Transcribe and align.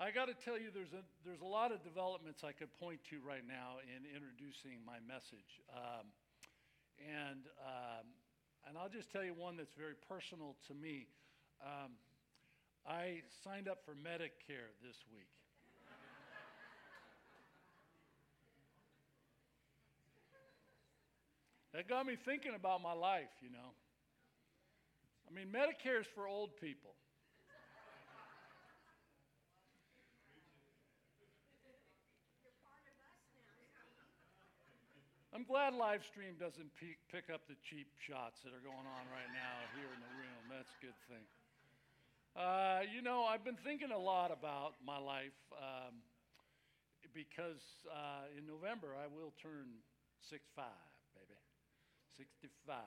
I 0.00 0.10
got 0.10 0.32
to 0.32 0.34
tell 0.34 0.56
you, 0.56 0.72
there's 0.72 0.96
a, 0.96 1.04
there's 1.28 1.42
a 1.42 1.52
lot 1.52 1.76
of 1.76 1.84
developments 1.84 2.40
I 2.40 2.52
could 2.56 2.72
point 2.80 3.04
to 3.12 3.20
right 3.20 3.44
now 3.44 3.84
in 3.84 4.08
introducing 4.08 4.80
my 4.80 4.96
message. 5.04 5.60
Um, 5.76 6.08
and, 6.96 7.44
um, 7.60 8.08
and 8.64 8.78
I'll 8.80 8.88
just 8.88 9.12
tell 9.12 9.22
you 9.22 9.36
one 9.36 9.60
that's 9.60 9.76
very 9.76 9.92
personal 10.08 10.56
to 10.68 10.74
me. 10.74 11.04
Um, 11.60 12.00
I 12.88 13.20
signed 13.44 13.68
up 13.68 13.84
for 13.84 13.92
Medicare 13.92 14.72
this 14.80 14.96
week. 15.12 15.28
that 21.74 21.88
got 21.92 22.06
me 22.06 22.16
thinking 22.16 22.54
about 22.56 22.80
my 22.80 22.94
life, 22.94 23.36
you 23.42 23.50
know. 23.52 23.76
I 25.28 25.34
mean, 25.36 25.52
Medicare 25.52 26.00
is 26.00 26.06
for 26.14 26.26
old 26.26 26.56
people. 26.56 26.96
I'm 35.30 35.46
glad 35.46 35.78
live 35.78 36.02
stream 36.02 36.34
doesn't 36.42 36.74
pe- 36.74 36.98
pick 37.06 37.30
up 37.30 37.46
the 37.46 37.54
cheap 37.62 37.86
shots 38.02 38.42
that 38.42 38.50
are 38.50 38.64
going 38.66 38.82
on 38.82 39.04
right 39.14 39.30
now 39.30 39.54
here 39.78 39.86
in 39.86 40.00
the 40.02 40.12
room. 40.18 40.42
That's 40.50 40.74
a 40.74 40.80
good 40.82 40.98
thing. 41.06 41.22
Uh, 42.34 42.82
you 42.90 42.98
know, 42.98 43.22
I've 43.22 43.46
been 43.46 43.58
thinking 43.62 43.94
a 43.94 43.98
lot 43.98 44.34
about 44.34 44.74
my 44.82 44.98
life 44.98 45.38
um, 45.54 46.02
because 47.14 47.62
uh, 47.86 48.26
in 48.34 48.42
November 48.42 48.98
I 48.98 49.06
will 49.06 49.30
turn 49.38 49.70
65, 50.26 50.66
baby. 51.14 51.38
65. 52.18 52.82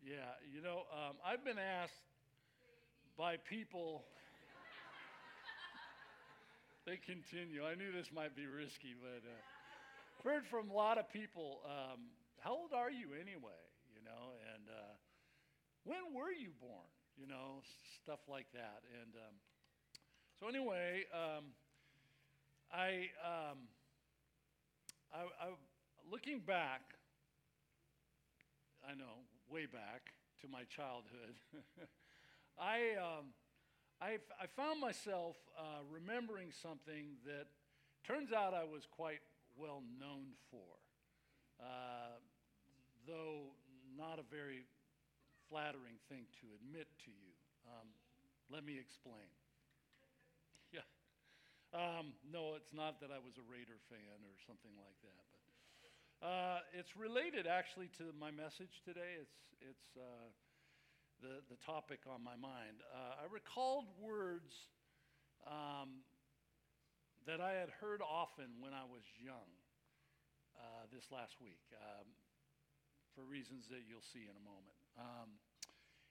Yeah, 0.00 0.24
you 0.48 0.64
know, 0.64 0.88
um, 0.88 1.20
I've 1.20 1.44
been 1.44 1.60
asked 1.60 2.00
by 3.20 3.36
people. 3.36 4.08
they 6.88 6.96
continue. 6.96 7.60
I 7.60 7.76
knew 7.76 7.92
this 7.92 8.08
might 8.08 8.32
be 8.32 8.48
risky, 8.48 8.96
but. 8.96 9.20
Uh, 9.20 9.57
heard 10.24 10.46
from 10.46 10.70
a 10.70 10.72
lot 10.72 10.98
of 10.98 11.10
people, 11.12 11.60
um, 11.64 12.00
how 12.40 12.52
old 12.52 12.72
are 12.74 12.90
you 12.90 13.08
anyway? 13.14 13.62
You 13.94 14.02
know, 14.04 14.34
and 14.54 14.68
uh, 14.68 14.94
when 15.84 16.14
were 16.14 16.32
you 16.32 16.50
born? 16.60 16.86
You 17.16 17.26
know, 17.26 17.62
stuff 18.02 18.20
like 18.28 18.46
that. 18.52 18.82
And 19.02 19.14
um, 19.14 19.34
so 20.38 20.48
anyway, 20.48 21.04
um, 21.12 21.44
I, 22.72 23.10
um, 23.24 23.58
I, 25.12 25.22
I, 25.22 25.48
looking 26.10 26.40
back, 26.40 26.82
I 28.88 28.94
know, 28.94 29.24
way 29.50 29.66
back 29.66 30.12
to 30.42 30.48
my 30.48 30.62
childhood, 30.64 31.34
I, 32.58 32.94
um, 33.00 33.26
I, 34.00 34.18
I 34.40 34.46
found 34.56 34.80
myself 34.80 35.36
uh, 35.58 35.82
remembering 35.90 36.52
something 36.62 37.16
that 37.26 37.46
turns 38.06 38.32
out 38.32 38.54
I 38.54 38.64
was 38.64 38.86
quite 38.90 39.20
well 39.58 39.82
known 39.98 40.38
for, 40.50 40.78
uh, 41.60 42.16
though 43.06 43.52
not 43.98 44.18
a 44.18 44.26
very 44.30 44.64
flattering 45.50 45.98
thing 46.08 46.24
to 46.40 46.46
admit 46.62 46.86
to 47.04 47.10
you. 47.10 47.32
Um, 47.66 47.88
let 48.50 48.64
me 48.64 48.78
explain. 48.78 49.26
Yeah. 50.70 50.84
Um, 51.72 52.12
no, 52.28 52.54
it's 52.56 52.72
not 52.76 53.00
that 53.00 53.08
I 53.08 53.16
was 53.16 53.36
a 53.40 53.44
Raider 53.48 53.80
fan 53.88 54.20
or 54.20 54.36
something 54.46 54.72
like 54.76 54.96
that, 55.00 55.22
but 55.32 55.44
uh, 56.20 56.60
it's 56.76 56.96
related 56.96 57.46
actually 57.46 57.88
to 57.96 58.12
my 58.20 58.30
message 58.30 58.84
today. 58.84 59.16
It's 59.20 59.38
it's 59.60 59.88
uh, 59.96 60.28
the 61.20 61.40
the 61.48 61.56
topic 61.64 62.00
on 62.08 62.22
my 62.24 62.36
mind. 62.36 62.84
Uh, 62.92 63.24
I 63.24 63.32
recalled 63.32 63.86
words 64.00 64.52
um, 65.46 66.04
that 67.28 67.44
I 67.44 67.60
had 67.60 67.68
heard 67.84 68.00
often 68.00 68.48
when 68.56 68.72
I 68.72 68.88
was 68.88 69.04
young 69.20 69.52
uh, 70.56 70.88
this 70.88 71.04
last 71.12 71.36
week 71.44 71.60
um, 71.76 72.08
for 73.12 73.20
reasons 73.28 73.68
that 73.68 73.84
you'll 73.84 74.08
see 74.16 74.24
in 74.24 74.32
a 74.32 74.44
moment. 74.48 74.80
Um, 74.96 75.28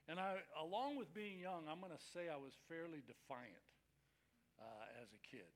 and 0.06 0.22
I, 0.22 0.46
along 0.62 0.94
with 0.94 1.10
being 1.18 1.42
young, 1.42 1.66
I'm 1.66 1.82
going 1.82 1.90
to 1.90 2.06
say 2.14 2.30
I 2.30 2.38
was 2.38 2.54
fairly 2.70 3.02
defiant 3.02 3.66
uh, 4.62 5.02
as 5.02 5.10
a 5.10 5.22
kid. 5.26 5.50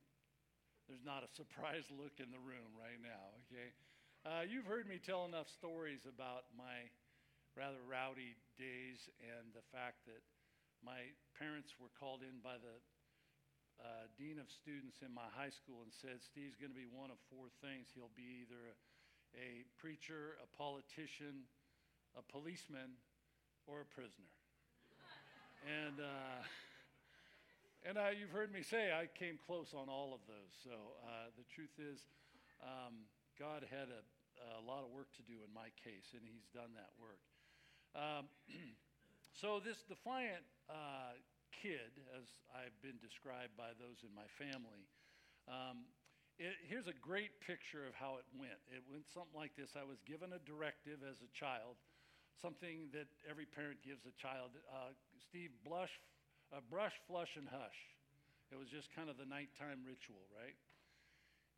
There's 0.89 1.05
not 1.05 1.21
a 1.21 1.29
surprised 1.37 1.93
look 1.93 2.17
in 2.17 2.33
the 2.33 2.41
room 2.41 2.73
right 2.73 2.97
now, 2.97 3.37
okay? 3.45 3.69
Uh, 4.25 4.41
you've 4.49 4.65
heard 4.65 4.89
me 4.89 4.97
tell 4.97 5.29
enough 5.29 5.45
stories 5.45 6.09
about 6.09 6.49
my 6.57 6.89
rather 7.53 7.85
rowdy 7.85 8.33
days 8.57 9.13
and 9.21 9.53
the 9.53 9.65
fact 9.69 10.09
that 10.09 10.25
my 10.81 11.05
parents 11.37 11.77
were 11.77 11.93
called 12.01 12.25
in 12.25 12.41
by 12.41 12.57
the 12.57 12.81
uh, 13.79 14.11
dean 14.19 14.41
of 14.41 14.51
students 14.51 14.99
in 15.05 15.13
my 15.13 15.29
high 15.31 15.53
school 15.53 15.85
and 15.85 15.93
said, 15.93 16.19
Steve's 16.19 16.59
going 16.59 16.73
to 16.73 16.77
be 16.77 16.89
one 16.89 17.13
of 17.13 17.17
four 17.31 17.47
things. 17.63 17.87
He'll 17.95 18.13
be 18.17 18.43
either 18.43 18.59
a, 18.59 18.75
a 19.37 19.49
preacher, 19.79 20.35
a 20.43 20.49
politician, 20.51 21.47
a 22.19 22.23
policeman, 22.25 22.99
or 23.69 23.85
a 23.85 23.89
prisoner. 23.89 24.33
and 25.85 25.97
uh, 26.01 26.41
and 27.81 27.97
uh, 27.97 28.13
you've 28.13 28.29
heard 28.29 28.53
me 28.53 28.61
say 28.61 28.93
I 28.93 29.09
came 29.17 29.41
close 29.41 29.73
on 29.73 29.89
all 29.89 30.13
of 30.13 30.21
those. 30.29 30.53
So 30.61 30.75
uh, 31.01 31.33
the 31.33 31.45
truth 31.49 31.73
is, 31.81 32.05
um, 32.61 33.09
God 33.41 33.65
had 33.65 33.89
a, 33.89 34.01
a, 34.53 34.61
lot 34.61 34.85
of 34.85 34.93
work 34.93 35.09
to 35.17 35.25
do 35.25 35.41
in 35.41 35.49
my 35.49 35.73
case, 35.81 36.13
and 36.13 36.21
He's 36.21 36.45
done 36.53 36.77
that 36.77 36.93
work. 37.01 37.17
Um, 37.97 38.29
so 39.41 39.57
this 39.57 39.81
defiant 39.89 40.45
uh, 40.69 41.17
kid, 41.51 41.91
as 42.15 42.25
I've 42.55 42.75
been 42.79 42.97
described 43.03 43.53
by 43.59 43.75
those 43.75 44.01
in 44.07 44.11
my 44.15 44.27
family, 44.39 44.87
um, 45.45 45.85
it, 46.39 46.57
here's 46.65 46.87
a 46.87 46.97
great 46.97 47.37
picture 47.43 47.85
of 47.85 47.93
how 47.93 48.17
it 48.17 48.27
went. 48.33 48.57
It 48.71 48.81
went 48.89 49.05
something 49.05 49.35
like 49.35 49.53
this 49.53 49.75
I 49.77 49.85
was 49.85 50.01
given 50.07 50.33
a 50.33 50.41
directive 50.41 51.05
as 51.05 51.21
a 51.21 51.29
child, 51.35 51.77
something 52.39 52.89
that 52.95 53.11
every 53.29 53.45
parent 53.45 53.83
gives 53.85 54.07
a 54.09 54.15
child 54.17 54.55
uh, 54.71 54.95
Steve, 55.21 55.51
blush, 55.61 55.93
uh, 56.49 56.63
brush, 56.71 56.95
flush, 57.05 57.37
and 57.37 57.45
hush. 57.45 57.79
It 58.51 58.57
was 58.57 58.67
just 58.67 58.91
kind 58.91 59.07
of 59.07 59.15
the 59.15 59.27
nighttime 59.27 59.85
ritual, 59.87 60.27
right? 60.33 60.57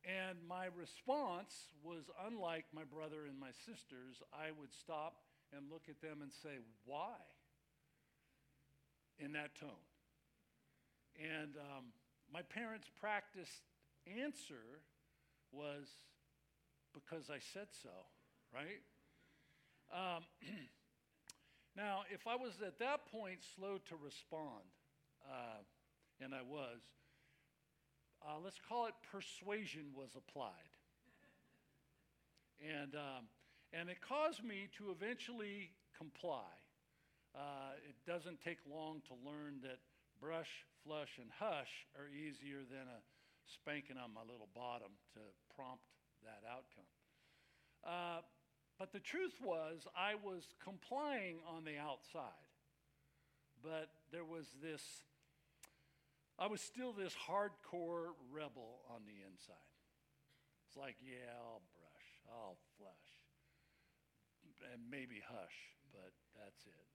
And 0.03 0.37
my 0.43 0.67
response 0.75 1.71
was 1.81 2.11
unlike 2.27 2.67
my 2.75 2.83
brother 2.83 3.25
and 3.25 3.39
my 3.39 3.55
sisters. 3.63 4.19
I 4.35 4.51
would 4.51 4.75
stop 4.75 5.23
and 5.55 5.71
look 5.71 5.87
at 5.87 6.01
them 6.03 6.19
and 6.21 6.31
say, 6.31 6.59
Why? 6.85 7.15
In 9.19 9.33
that 9.33 9.55
tone. 9.55 9.69
And 11.19 11.55
um, 11.57 11.85
my 12.31 12.41
parents' 12.41 12.89
practiced 12.99 13.61
answer 14.07 14.81
was 15.51 15.87
because 16.93 17.29
I 17.29 17.39
said 17.53 17.67
so, 17.81 17.89
right? 18.53 18.81
Um, 19.93 20.23
now, 21.77 22.01
if 22.11 22.27
I 22.27 22.35
was 22.35 22.53
at 22.65 22.79
that 22.79 23.05
point 23.11 23.39
slow 23.55 23.77
to 23.89 23.95
respond, 24.03 24.65
uh, 25.29 25.61
and 26.19 26.33
I 26.33 26.41
was, 26.41 26.79
uh, 28.25 28.39
let's 28.43 28.59
call 28.67 28.87
it 28.87 28.93
persuasion 29.11 29.85
was 29.95 30.09
applied. 30.15 30.51
And, 32.61 32.95
um, 32.95 33.25
and 33.73 33.89
it 33.89 33.97
caused 34.01 34.43
me 34.43 34.69
to 34.77 34.91
eventually 34.91 35.71
comply. 35.97 36.62
Uh, 37.33 37.73
it 37.89 37.97
doesn't 38.05 38.39
take 38.41 38.59
long 38.69 39.01
to 39.09 39.13
learn 39.25 39.57
that 39.63 39.81
brush, 40.21 40.65
flush, 40.85 41.17
and 41.17 41.29
hush 41.39 41.89
are 41.97 42.07
easier 42.07 42.61
than 42.69 42.85
a 42.85 43.01
spanking 43.45 43.97
on 43.97 44.13
my 44.13 44.21
little 44.21 44.49
bottom 44.55 44.93
to 45.13 45.19
prompt 45.55 45.83
that 46.23 46.45
outcome. 46.47 46.87
Uh, 47.83 48.21
but 48.79 48.93
the 48.93 48.99
truth 48.99 49.33
was, 49.43 49.85
I 49.97 50.15
was 50.15 50.53
complying 50.63 51.37
on 51.47 51.65
the 51.65 51.77
outside, 51.77 52.53
but 53.61 53.89
there 54.11 54.25
was 54.25 54.47
this, 54.61 54.81
I 56.39 56.47
was 56.47 56.61
still 56.61 56.93
this 56.93 57.13
hardcore 57.13 58.13
rebel 58.31 58.85
on 58.89 59.01
the 59.05 59.19
inside. 59.25 59.73
It's 60.67 60.77
like, 60.77 60.95
yeah, 61.01 61.33
I'll 61.37 61.65
brush, 61.75 62.07
I'll 62.31 62.57
flush, 62.77 63.09
and 64.71 64.81
maybe 64.89 65.21
hush, 65.25 65.57
but 65.91 66.13
that's 66.37 66.65
it. 66.65 66.92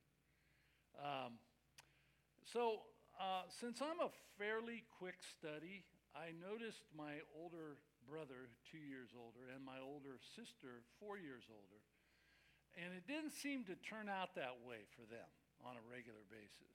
Um, 0.99 1.39
so, 2.43 2.83
uh, 3.19 3.47
since 3.47 3.79
I'm 3.83 4.03
a 4.03 4.11
fairly 4.39 4.83
quick 4.99 5.23
study, 5.23 5.87
I 6.15 6.35
noticed 6.35 6.83
my 6.91 7.23
older 7.39 7.79
brother, 8.07 8.51
two 8.67 8.83
years 8.83 9.15
older, 9.15 9.47
and 9.55 9.63
my 9.63 9.79
older 9.79 10.19
sister, 10.35 10.83
four 10.99 11.19
years 11.19 11.47
older, 11.47 11.83
and 12.75 12.95
it 12.95 13.07
didn't 13.07 13.35
seem 13.35 13.63
to 13.71 13.77
turn 13.79 14.11
out 14.11 14.35
that 14.35 14.59
way 14.67 14.87
for 14.95 15.07
them 15.07 15.29
on 15.63 15.79
a 15.79 15.85
regular 15.87 16.23
basis. 16.31 16.75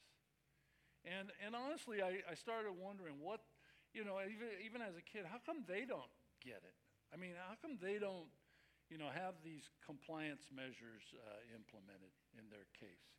And, 1.04 1.31
and 1.44 1.56
honestly, 1.56 2.00
I, 2.00 2.24
I 2.28 2.36
started 2.36 2.75
wondering 2.75 3.20
what, 3.20 3.44
you 3.92 4.08
know, 4.08 4.20
even, 4.24 4.52
even 4.64 4.80
as 4.80 4.96
a 4.96 5.04
kid, 5.04 5.28
how 5.28 5.40
come 5.44 5.68
they 5.68 5.84
don't 5.84 6.12
get 6.40 6.64
it? 6.64 6.75
I 7.12 7.20
mean, 7.20 7.36
how 7.36 7.60
come 7.60 7.75
they 7.80 8.00
don't, 8.00 8.31
you 8.88 8.96
know, 8.96 9.12
have 9.12 9.40
these 9.44 9.68
compliance 9.84 10.48
measures 10.52 11.04
uh, 11.12 11.44
implemented 11.52 12.16
in 12.40 12.48
their 12.48 12.68
case? 12.75 13.12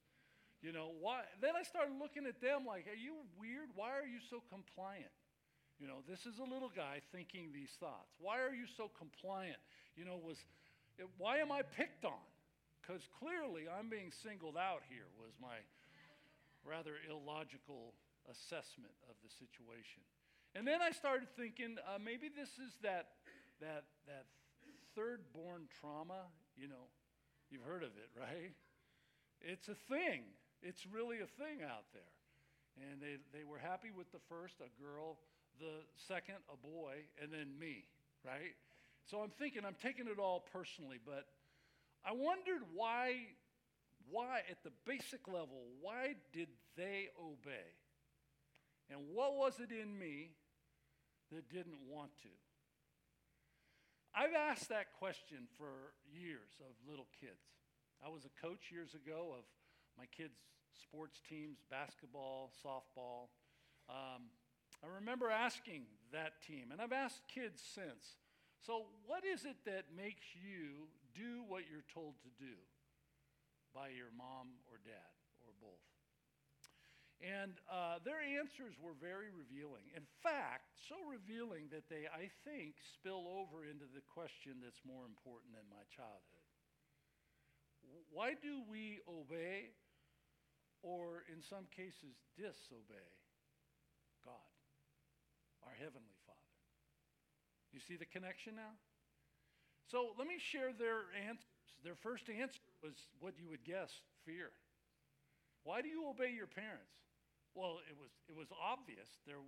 You 0.64 0.72
know, 0.72 0.96
why? 0.96 1.28
Then 1.44 1.52
I 1.60 1.62
started 1.62 1.92
looking 2.00 2.24
at 2.24 2.40
them 2.40 2.64
like, 2.64 2.88
are 2.88 2.96
you 2.96 3.20
weird? 3.36 3.68
Why 3.76 3.92
are 3.92 4.08
you 4.08 4.16
so 4.32 4.40
compliant? 4.48 5.12
You 5.76 5.84
know, 5.84 6.00
this 6.08 6.24
is 6.24 6.40
a 6.40 6.48
little 6.48 6.72
guy 6.72 7.04
thinking 7.12 7.52
these 7.52 7.76
thoughts. 7.76 8.16
Why 8.16 8.40
are 8.40 8.56
you 8.56 8.64
so 8.64 8.88
compliant? 8.96 9.60
You 9.92 10.08
know, 10.08 10.16
was 10.16 10.40
it, 10.96 11.04
why 11.20 11.44
am 11.44 11.52
I 11.52 11.60
picked 11.60 12.08
on? 12.08 12.24
Because 12.80 13.04
clearly 13.20 13.68
I'm 13.68 13.92
being 13.92 14.08
singled 14.08 14.56
out 14.56 14.80
here, 14.88 15.04
was 15.20 15.36
my 15.36 15.60
rather 16.64 16.96
illogical 17.12 17.92
assessment 18.32 18.96
of 19.12 19.20
the 19.20 19.28
situation. 19.28 20.00
And 20.56 20.64
then 20.64 20.80
I 20.80 20.96
started 20.96 21.28
thinking 21.36 21.76
uh, 21.84 22.00
maybe 22.00 22.32
this 22.32 22.56
is 22.56 22.72
that, 22.80 23.20
that, 23.60 23.84
that 24.08 24.24
third 24.96 25.28
born 25.36 25.68
trauma. 25.76 26.32
You 26.56 26.72
know, 26.72 26.88
you've 27.52 27.68
heard 27.68 27.84
of 27.84 27.92
it, 28.00 28.08
right? 28.16 28.56
It's 29.44 29.68
a 29.68 29.76
thing. 29.92 30.24
It's 30.64 30.86
really 30.86 31.20
a 31.20 31.28
thing 31.28 31.60
out 31.62 31.84
there. 31.92 32.88
And 32.90 33.00
they, 33.00 33.20
they 33.36 33.44
were 33.44 33.58
happy 33.58 33.92
with 33.94 34.10
the 34.10 34.18
first, 34.28 34.54
a 34.58 34.82
girl, 34.82 35.18
the 35.60 35.84
second, 36.08 36.40
a 36.50 36.56
boy, 36.56 37.04
and 37.22 37.30
then 37.30 37.52
me, 37.60 37.84
right? 38.24 38.56
So 39.04 39.20
I'm 39.20 39.30
thinking, 39.38 39.62
I'm 39.64 39.76
taking 39.80 40.08
it 40.08 40.18
all 40.18 40.42
personally, 40.52 40.98
but 41.04 41.26
I 42.04 42.12
wondered 42.12 42.62
why, 42.74 43.36
why, 44.10 44.40
at 44.50 44.64
the 44.64 44.72
basic 44.86 45.28
level, 45.28 45.68
why 45.80 46.14
did 46.32 46.48
they 46.76 47.08
obey? 47.20 47.70
And 48.90 49.00
what 49.12 49.36
was 49.36 49.60
it 49.60 49.70
in 49.70 49.96
me 49.98 50.30
that 51.30 51.48
didn't 51.50 51.84
want 51.88 52.10
to? 52.22 52.28
I've 54.16 54.34
asked 54.34 54.68
that 54.70 54.94
question 54.98 55.48
for 55.58 55.92
years 56.10 56.60
of 56.60 56.74
little 56.88 57.08
kids. 57.20 57.52
I 58.04 58.08
was 58.08 58.24
a 58.24 58.46
coach 58.46 58.70
years 58.72 58.94
ago 58.94 59.34
of 59.36 59.44
my 59.98 60.06
kids' 60.06 60.38
sports 60.82 61.20
teams, 61.28 61.58
basketball, 61.70 62.50
softball. 62.64 63.30
Um, 63.88 64.30
I 64.82 64.88
remember 65.00 65.30
asking 65.30 65.86
that 66.12 66.42
team, 66.42 66.70
and 66.72 66.80
I've 66.80 66.92
asked 66.92 67.22
kids 67.28 67.62
since. 67.62 68.16
So, 68.64 68.86
what 69.06 69.24
is 69.24 69.44
it 69.44 69.56
that 69.66 69.92
makes 69.96 70.24
you 70.34 70.88
do 71.14 71.44
what 71.46 71.64
you're 71.70 71.86
told 71.92 72.14
to 72.24 72.32
do 72.40 72.56
by 73.74 73.88
your 73.92 74.08
mom 74.16 74.56
or 74.72 74.80
dad 74.84 75.14
or 75.44 75.52
both? 75.60 75.84
And 77.22 77.56
uh, 77.70 78.02
their 78.04 78.20
answers 78.20 78.74
were 78.76 78.96
very 78.98 79.30
revealing. 79.30 79.88
In 79.96 80.04
fact, 80.20 80.76
so 80.88 80.98
revealing 81.08 81.70
that 81.70 81.88
they, 81.88 82.10
I 82.10 82.28
think, 82.44 82.76
spill 82.82 83.24
over 83.30 83.64
into 83.64 83.86
the 83.88 84.04
question 84.04 84.60
that's 84.60 84.82
more 84.84 85.06
important 85.06 85.54
than 85.54 85.64
my 85.70 85.86
childhood. 85.88 86.44
Why 88.10 88.34
do 88.34 88.60
we 88.68 89.00
obey 89.08 89.72
or, 90.84 91.24
in 91.32 91.40
some 91.40 91.64
cases, 91.72 92.20
disobey 92.36 93.08
God, 94.20 94.52
our 95.64 95.72
Heavenly 95.80 96.18
Father? 96.28 96.52
You 97.72 97.80
see 97.80 97.96
the 97.96 98.04
connection 98.04 98.54
now? 98.54 98.76
So 99.88 100.12
let 100.20 100.28
me 100.28 100.36
share 100.36 100.76
their 100.76 101.08
answers. 101.16 101.48
Their 101.82 101.96
first 101.96 102.28
answer 102.28 102.60
was 102.84 102.92
what 103.20 103.34
you 103.40 103.48
would 103.48 103.64
guess 103.64 103.90
fear. 104.28 104.52
Why 105.64 105.80
do 105.80 105.88
you 105.88 106.04
obey 106.08 106.32
your 106.36 106.46
parents? 106.46 106.92
Well, 107.56 107.80
it 107.88 107.96
was, 107.96 108.12
it 108.28 108.36
was 108.36 108.48
obvious. 108.52 109.08
There, 109.26 109.40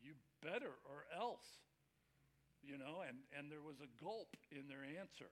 you 0.00 0.16
better 0.40 0.72
or 0.88 1.04
else, 1.12 1.44
you 2.64 2.78
know, 2.78 3.04
and, 3.06 3.18
and 3.36 3.52
there 3.52 3.60
was 3.60 3.76
a 3.84 3.90
gulp 4.02 4.32
in 4.52 4.68
their 4.68 4.84
answer. 4.84 5.28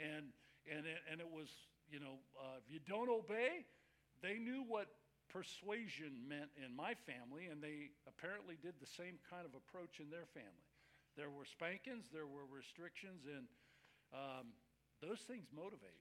And, 0.00 0.32
and, 0.64 0.86
it, 0.86 1.00
and 1.10 1.20
it 1.20 1.28
was, 1.28 1.48
you 1.90 2.00
know, 2.00 2.16
uh, 2.40 2.64
if 2.64 2.72
you 2.72 2.80
don't 2.88 3.10
obey, 3.10 3.68
they 4.22 4.38
knew 4.38 4.64
what 4.66 4.88
persuasion 5.28 6.28
meant 6.28 6.50
in 6.56 6.74
my 6.74 6.94
family, 7.04 7.46
and 7.50 7.62
they 7.62 7.90
apparently 8.06 8.56
did 8.60 8.74
the 8.80 8.86
same 8.86 9.18
kind 9.28 9.44
of 9.44 9.52
approach 9.52 9.98
in 9.98 10.08
their 10.08 10.26
family. 10.32 10.68
There 11.16 11.28
were 11.28 11.44
spankings, 11.44 12.08
there 12.08 12.26
were 12.26 12.46
restrictions, 12.48 13.28
and 13.28 13.44
um, 14.14 14.54
those 15.00 15.20
things 15.26 15.48
motivate. 15.52 16.00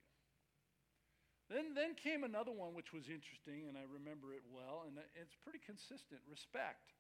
Then, 1.50 1.76
then 1.76 2.00
came 2.00 2.24
another 2.24 2.52
one 2.52 2.72
which 2.72 2.94
was 2.94 3.12
interesting, 3.12 3.68
and 3.68 3.76
I 3.76 3.84
remember 3.84 4.32
it 4.32 4.44
well, 4.48 4.88
and 4.88 4.96
it's 5.20 5.36
pretty 5.44 5.60
consistent 5.60 6.24
respect. 6.30 6.96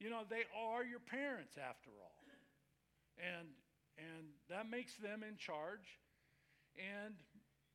You 0.00 0.08
know, 0.08 0.24
they 0.28 0.44
are 0.52 0.84
your 0.84 1.00
parents 1.00 1.56
after 1.56 1.92
all. 1.96 2.20
And, 3.20 3.48
and 4.00 4.32
that 4.48 4.68
makes 4.68 4.96
them 4.96 5.20
in 5.20 5.36
charge. 5.36 6.00
And 6.76 7.14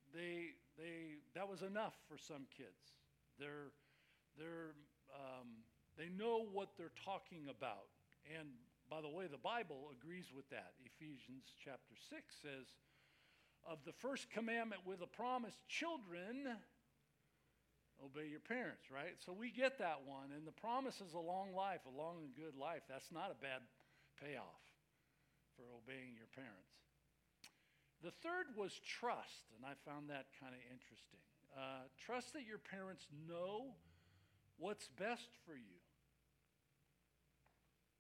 they, 0.09 0.57
they, 0.77 1.23
that 1.33 1.47
was 1.47 1.61
enough 1.61 1.95
for 2.07 2.17
some 2.17 2.47
kids. 2.55 2.95
They're, 3.39 3.71
they're, 4.37 4.75
um, 5.13 5.63
they 5.97 6.09
know 6.11 6.45
what 6.51 6.75
they're 6.77 6.95
talking 7.03 7.47
about. 7.49 7.87
And 8.27 8.49
by 8.89 9.01
the 9.01 9.09
way, 9.09 9.27
the 9.27 9.41
Bible 9.41 9.91
agrees 9.91 10.31
with 10.35 10.49
that. 10.49 10.75
Ephesians 10.83 11.55
chapter 11.63 11.95
6 12.09 12.21
says, 12.41 12.67
of 13.65 13.79
the 13.85 13.93
first 13.93 14.29
commandment 14.29 14.81
with 14.85 15.01
a 15.01 15.09
promise 15.09 15.57
children, 15.67 16.45
obey 18.03 18.27
your 18.29 18.43
parents, 18.43 18.91
right? 18.93 19.17
So 19.25 19.33
we 19.33 19.49
get 19.49 19.79
that 19.79 20.05
one. 20.05 20.29
And 20.35 20.45
the 20.45 20.53
promise 20.53 21.01
is 21.01 21.13
a 21.13 21.19
long 21.19 21.55
life, 21.55 21.81
a 21.89 21.95
long 21.97 22.21
and 22.21 22.35
good 22.35 22.53
life. 22.59 22.85
That's 22.87 23.11
not 23.11 23.33
a 23.33 23.37
bad 23.41 23.65
payoff 24.21 24.61
for 25.57 25.65
obeying 25.73 26.13
your 26.13 26.29
parents. 26.35 26.84
The 28.03 28.11
third 28.11 28.53
was 28.55 28.73
trust, 28.83 29.51
and 29.55 29.65
I 29.65 29.73
found 29.87 30.09
that 30.09 30.27
kind 30.39 30.53
of 30.53 30.61
interesting. 30.67 31.23
Uh, 31.55 31.87
trust 31.95 32.33
that 32.33 32.43
your 32.45 32.59
parents 32.59 33.07
know 33.27 33.73
what's 34.57 34.87
best 34.99 35.31
for 35.45 35.55
you. 35.55 35.79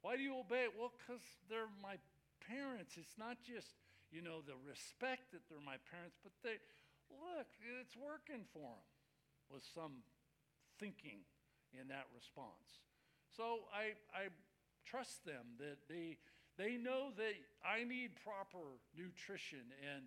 Why 0.01 0.17
do 0.17 0.21
you 0.21 0.37
obey? 0.37 0.67
Well, 0.69 0.93
because 0.93 1.23
they're 1.49 1.71
my 1.81 1.97
parents. 2.45 2.93
It's 2.99 3.17
not 3.17 3.41
just, 3.41 3.73
you 4.11 4.21
know, 4.21 4.45
the 4.45 4.53
respect 4.61 5.33
that 5.33 5.41
they're 5.49 5.63
my 5.63 5.81
parents, 5.89 6.19
but 6.21 6.35
they, 6.43 6.61
look, 7.09 7.49
it's 7.81 7.97
working 7.97 8.45
for 8.53 8.77
them, 8.77 8.85
was 9.49 9.63
some 9.73 10.05
thinking 10.77 11.25
in 11.73 11.87
that 11.89 12.05
response. 12.13 12.85
So 13.35 13.65
I, 13.73 13.97
I 14.13 14.29
trust 14.85 15.25
them 15.25 15.57
that 15.59 15.81
they, 15.89 16.17
they 16.57 16.77
know 16.77 17.11
that 17.17 17.35
I 17.63 17.83
need 17.83 18.11
proper 18.23 18.63
nutrition 18.95 19.63
and 19.83 20.05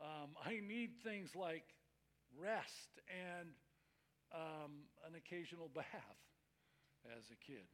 um, 0.00 0.36
I 0.44 0.60
need 0.60 0.96
things 1.04 1.30
like 1.36 1.64
rest 2.36 3.00
and 3.08 3.48
um, 4.32 4.88
an 5.06 5.14
occasional 5.16 5.68
bath 5.74 6.20
as 7.16 7.24
a 7.30 7.38
kid. 7.44 7.64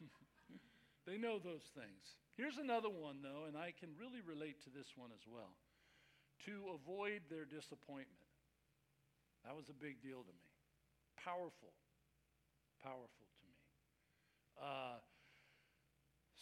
they 1.06 1.16
know 1.16 1.38
those 1.38 1.64
things. 1.74 2.04
Here's 2.36 2.60
another 2.60 2.92
one, 2.92 3.24
though, 3.24 3.48
and 3.48 3.56
I 3.56 3.72
can 3.72 3.96
really 3.96 4.20
relate 4.20 4.60
to 4.64 4.70
this 4.70 4.92
one 4.96 5.10
as 5.12 5.24
well. 5.24 5.56
To 6.44 6.76
avoid 6.76 7.24
their 7.32 7.48
disappointment. 7.48 8.28
That 9.44 9.56
was 9.56 9.68
a 9.72 9.76
big 9.76 10.04
deal 10.04 10.20
to 10.20 10.32
me. 10.32 10.48
Powerful. 11.16 11.72
Powerful 12.84 13.24
to 13.24 13.42
me. 13.48 13.56
Uh, 14.60 15.00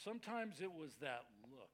Sometimes 0.04 0.60
it 0.60 0.68
was 0.68 0.92
that 1.00 1.24
look. 1.48 1.72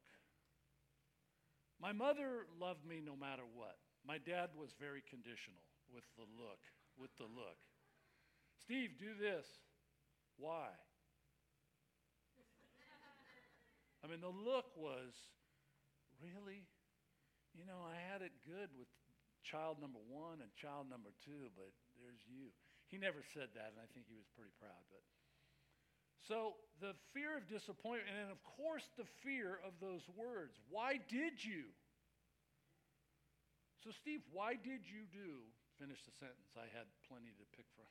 My 1.82 1.90
mother 1.90 2.46
loved 2.62 2.86
me 2.86 3.02
no 3.02 3.18
matter 3.18 3.42
what. 3.58 3.74
My 4.06 4.22
dad 4.22 4.54
was 4.54 4.70
very 4.78 5.02
conditional 5.02 5.66
with 5.90 6.06
the 6.14 6.28
look, 6.38 6.62
with 6.94 7.10
the 7.18 7.26
look. 7.26 7.58
Steve, 8.62 8.94
do 9.02 9.18
this. 9.18 9.42
Why? 10.38 10.70
I 14.00 14.06
mean, 14.06 14.22
the 14.22 14.32
look 14.32 14.70
was 14.78 15.10
really, 16.22 16.64
you 17.52 17.66
know, 17.66 17.82
I 17.82 17.98
had 17.98 18.22
it 18.22 18.32
good 18.46 18.70
with 18.78 18.88
child 19.42 19.82
number 19.82 20.00
one 20.06 20.38
and 20.38 20.48
child 20.54 20.86
number 20.86 21.10
two, 21.26 21.50
but 21.58 21.74
there's 21.98 22.22
you. 22.30 22.54
He 22.88 22.96
never 22.96 23.26
said 23.34 23.52
that, 23.58 23.74
and 23.74 23.80
I 23.82 23.90
think 23.90 24.06
he 24.06 24.16
was 24.16 24.30
pretty 24.32 24.54
proud, 24.56 24.80
but 24.88 25.02
so 26.28 26.60
the 26.80 26.92
fear 27.12 27.36
of 27.36 27.48
disappointment, 27.48 28.08
and 28.08 28.16
then, 28.16 28.30
of 28.32 28.40
course 28.44 28.84
the 28.96 29.08
fear 29.24 29.60
of 29.64 29.72
those 29.80 30.04
words. 30.16 30.56
Why 30.68 31.00
did 31.08 31.40
you? 31.40 31.72
So, 33.84 33.90
Steve, 33.96 34.20
why 34.32 34.60
did 34.60 34.84
you 34.84 35.08
do? 35.08 35.40
Finish 35.80 36.04
the 36.04 36.12
sentence. 36.20 36.52
I 36.60 36.68
had 36.76 36.84
plenty 37.08 37.32
to 37.32 37.44
pick 37.56 37.64
from. 37.72 37.88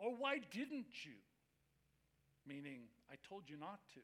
or 0.00 0.16
why 0.16 0.40
didn't 0.48 1.04
you? 1.04 1.20
Meaning, 2.48 2.88
I 3.12 3.20
told 3.28 3.48
you 3.52 3.60
not 3.60 3.84
to. 3.92 4.00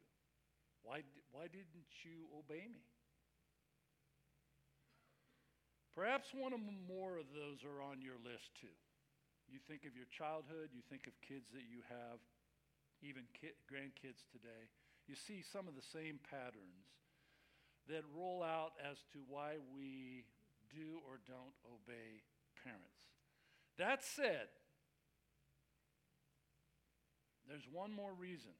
Why, 0.84 1.00
why 1.30 1.48
didn't 1.48 1.88
you 2.04 2.28
obey 2.36 2.68
me? 2.68 2.84
Perhaps 5.94 6.32
one 6.32 6.52
or 6.52 6.60
more 6.88 7.16
of 7.20 7.28
those 7.36 7.64
are 7.64 7.80
on 7.84 8.00
your 8.00 8.16
list 8.24 8.52
too. 8.60 8.72
You 9.48 9.60
think 9.68 9.84
of 9.84 9.92
your 9.92 10.08
childhood, 10.08 10.72
you 10.72 10.80
think 10.88 11.04
of 11.04 11.12
kids 11.20 11.52
that 11.52 11.68
you 11.68 11.84
have, 11.88 12.20
even 13.02 13.22
ki- 13.38 13.58
grandkids 13.66 14.22
today, 14.30 14.70
you 15.06 15.14
see 15.14 15.42
some 15.42 15.66
of 15.66 15.74
the 15.74 15.82
same 15.82 16.18
patterns 16.30 16.86
that 17.88 18.02
roll 18.16 18.42
out 18.42 18.72
as 18.78 18.98
to 19.12 19.18
why 19.28 19.54
we 19.74 20.24
do 20.70 21.02
or 21.06 21.18
don't 21.26 21.54
obey 21.66 22.22
parents. 22.62 23.02
That 23.78 24.04
said, 24.04 24.48
there's 27.48 27.66
one 27.70 27.92
more 27.92 28.12
reason. 28.18 28.52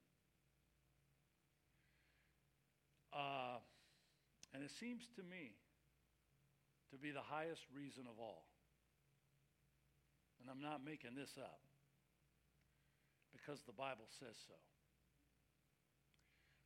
Uh, 3.13 3.61
and 4.55 4.63
it 4.63 4.71
seems 4.71 5.07
to 5.17 5.23
me 5.23 5.53
to 6.91 6.99
be 6.99 7.11
the 7.11 7.23
highest 7.23 7.63
reason 7.75 8.05
of 8.05 8.19
all. 8.19 8.45
And 10.41 10.51
I'm 10.51 10.61
not 10.61 10.85
making 10.85 11.15
this 11.15 11.31
up 11.39 11.61
because 13.33 13.65
the 13.65 13.75
Bible 13.75 14.07
says 14.21 14.37
so. 14.47 14.55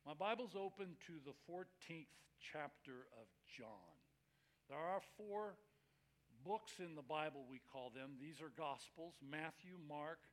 My 0.05 0.15
Bible's 0.15 0.55
open 0.55 0.95
to 1.07 1.19
the 1.27 1.35
14th 1.47 2.11
chapter 2.39 3.07
of 3.19 3.27
John. 3.43 3.95
There 4.69 4.79
are 4.79 5.03
four 5.15 5.55
books 6.47 6.79
in 6.79 6.95
the 6.95 7.03
Bible, 7.03 7.43
we 7.47 7.59
call 7.71 7.91
them. 7.91 8.15
These 8.15 8.39
are 8.39 8.51
Gospels 8.55 9.19
Matthew, 9.19 9.75
Mark, 9.87 10.23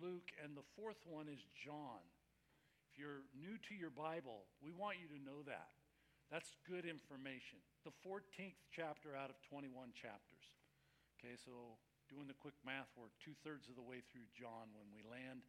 Luke, 0.00 0.32
and 0.40 0.56
the 0.56 0.66
fourth 0.76 1.00
one 1.08 1.28
is 1.32 1.44
John. 1.56 2.04
If 2.92 3.00
you're 3.00 3.24
new 3.32 3.56
to 3.56 3.74
your 3.76 3.92
Bible, 3.92 4.44
we 4.60 4.68
want 4.68 5.00
you 5.00 5.08
to 5.08 5.20
know 5.24 5.40
that. 5.48 5.72
That's 6.28 6.56
good 6.68 6.84
information. 6.84 7.60
The 7.84 7.96
14th 8.04 8.60
chapter 8.68 9.16
out 9.16 9.32
of 9.32 9.36
21 9.48 9.96
chapters. 9.96 10.44
Okay, 11.16 11.36
so 11.40 11.80
doing 12.12 12.28
the 12.28 12.36
quick 12.36 12.56
math, 12.64 12.92
we're 13.00 13.12
two 13.16 13.36
thirds 13.40 13.72
of 13.72 13.76
the 13.80 13.84
way 13.84 14.04
through 14.12 14.28
John 14.36 14.72
when 14.76 14.92
we 14.92 15.00
land 15.08 15.44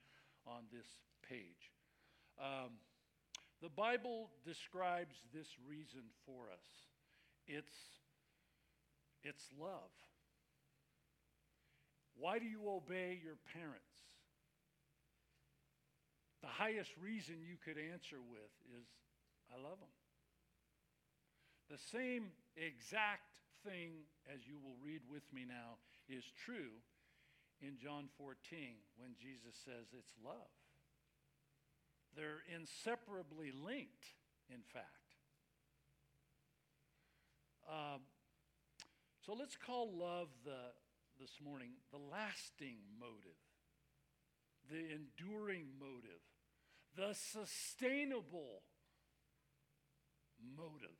on 0.47 0.63
this 0.71 0.87
page. 1.27 1.71
Um, 2.39 2.71
the 3.61 3.69
Bible 3.69 4.29
describes 4.45 5.15
this 5.33 5.47
reason 5.67 6.03
for 6.25 6.51
us 6.51 6.67
it's, 7.47 7.75
it's 9.23 9.43
love. 9.59 9.91
Why 12.15 12.39
do 12.39 12.45
you 12.45 12.69
obey 12.69 13.19
your 13.23 13.35
parents? 13.53 13.99
The 16.41 16.47
highest 16.47 16.91
reason 17.01 17.35
you 17.41 17.55
could 17.63 17.77
answer 17.79 18.17
with 18.19 18.51
is, 18.79 18.87
I 19.51 19.55
love 19.55 19.79
them. 19.79 19.95
The 21.71 21.79
same 21.91 22.31
exact 22.55 23.39
thing, 23.65 24.03
as 24.31 24.45
you 24.47 24.55
will 24.59 24.75
read 24.83 25.01
with 25.09 25.23
me 25.33 25.45
now, 25.47 25.79
is 26.07 26.23
true 26.45 26.83
in 27.63 27.79
John 27.79 28.09
14 28.17 28.35
when 28.97 29.15
Jesus 29.15 29.55
says 29.63 29.87
it's 29.97 30.11
love. 30.23 30.51
They're 32.15 32.43
inseparably 32.53 33.51
linked, 33.55 34.05
in 34.49 34.61
fact. 34.61 35.15
Um, 37.67 38.01
so 39.25 39.33
let's 39.33 39.55
call 39.55 39.89
love 39.95 40.27
the, 40.43 40.75
this 41.19 41.39
morning 41.43 41.71
the 41.91 41.97
lasting 41.97 42.83
motive, 42.99 43.39
the 44.69 44.83
enduring 44.91 45.67
motive, 45.79 46.21
the 46.95 47.15
sustainable 47.15 48.63
motive. 50.55 50.99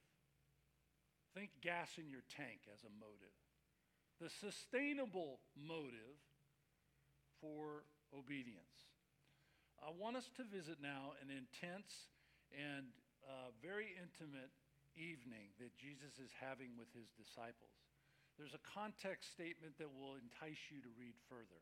Think 1.36 1.50
gas 1.62 1.98
in 1.98 2.10
your 2.10 2.24
tank 2.38 2.62
as 2.74 2.84
a 2.84 2.94
motive. 2.98 3.36
The 4.22 4.30
sustainable 4.30 5.42
motive 5.58 6.22
for 7.44 7.84
obedience. 8.16 8.88
I 9.84 9.92
want 9.92 10.16
us 10.16 10.32
to 10.40 10.48
visit 10.48 10.80
now 10.80 11.12
an 11.20 11.28
intense 11.28 12.08
and 12.56 12.88
uh, 13.28 13.52
very 13.60 13.92
intimate 14.00 14.56
evening 14.96 15.52
that 15.60 15.76
Jesus 15.76 16.24
is 16.24 16.32
having 16.40 16.80
with 16.80 16.88
his 16.96 17.12
disciples. 17.20 17.76
There's 18.40 18.56
a 18.56 18.64
context 18.64 19.36
statement 19.36 19.76
that 19.84 19.92
will 19.92 20.16
entice 20.16 20.72
you 20.72 20.80
to 20.88 20.92
read 20.96 21.20
further 21.28 21.60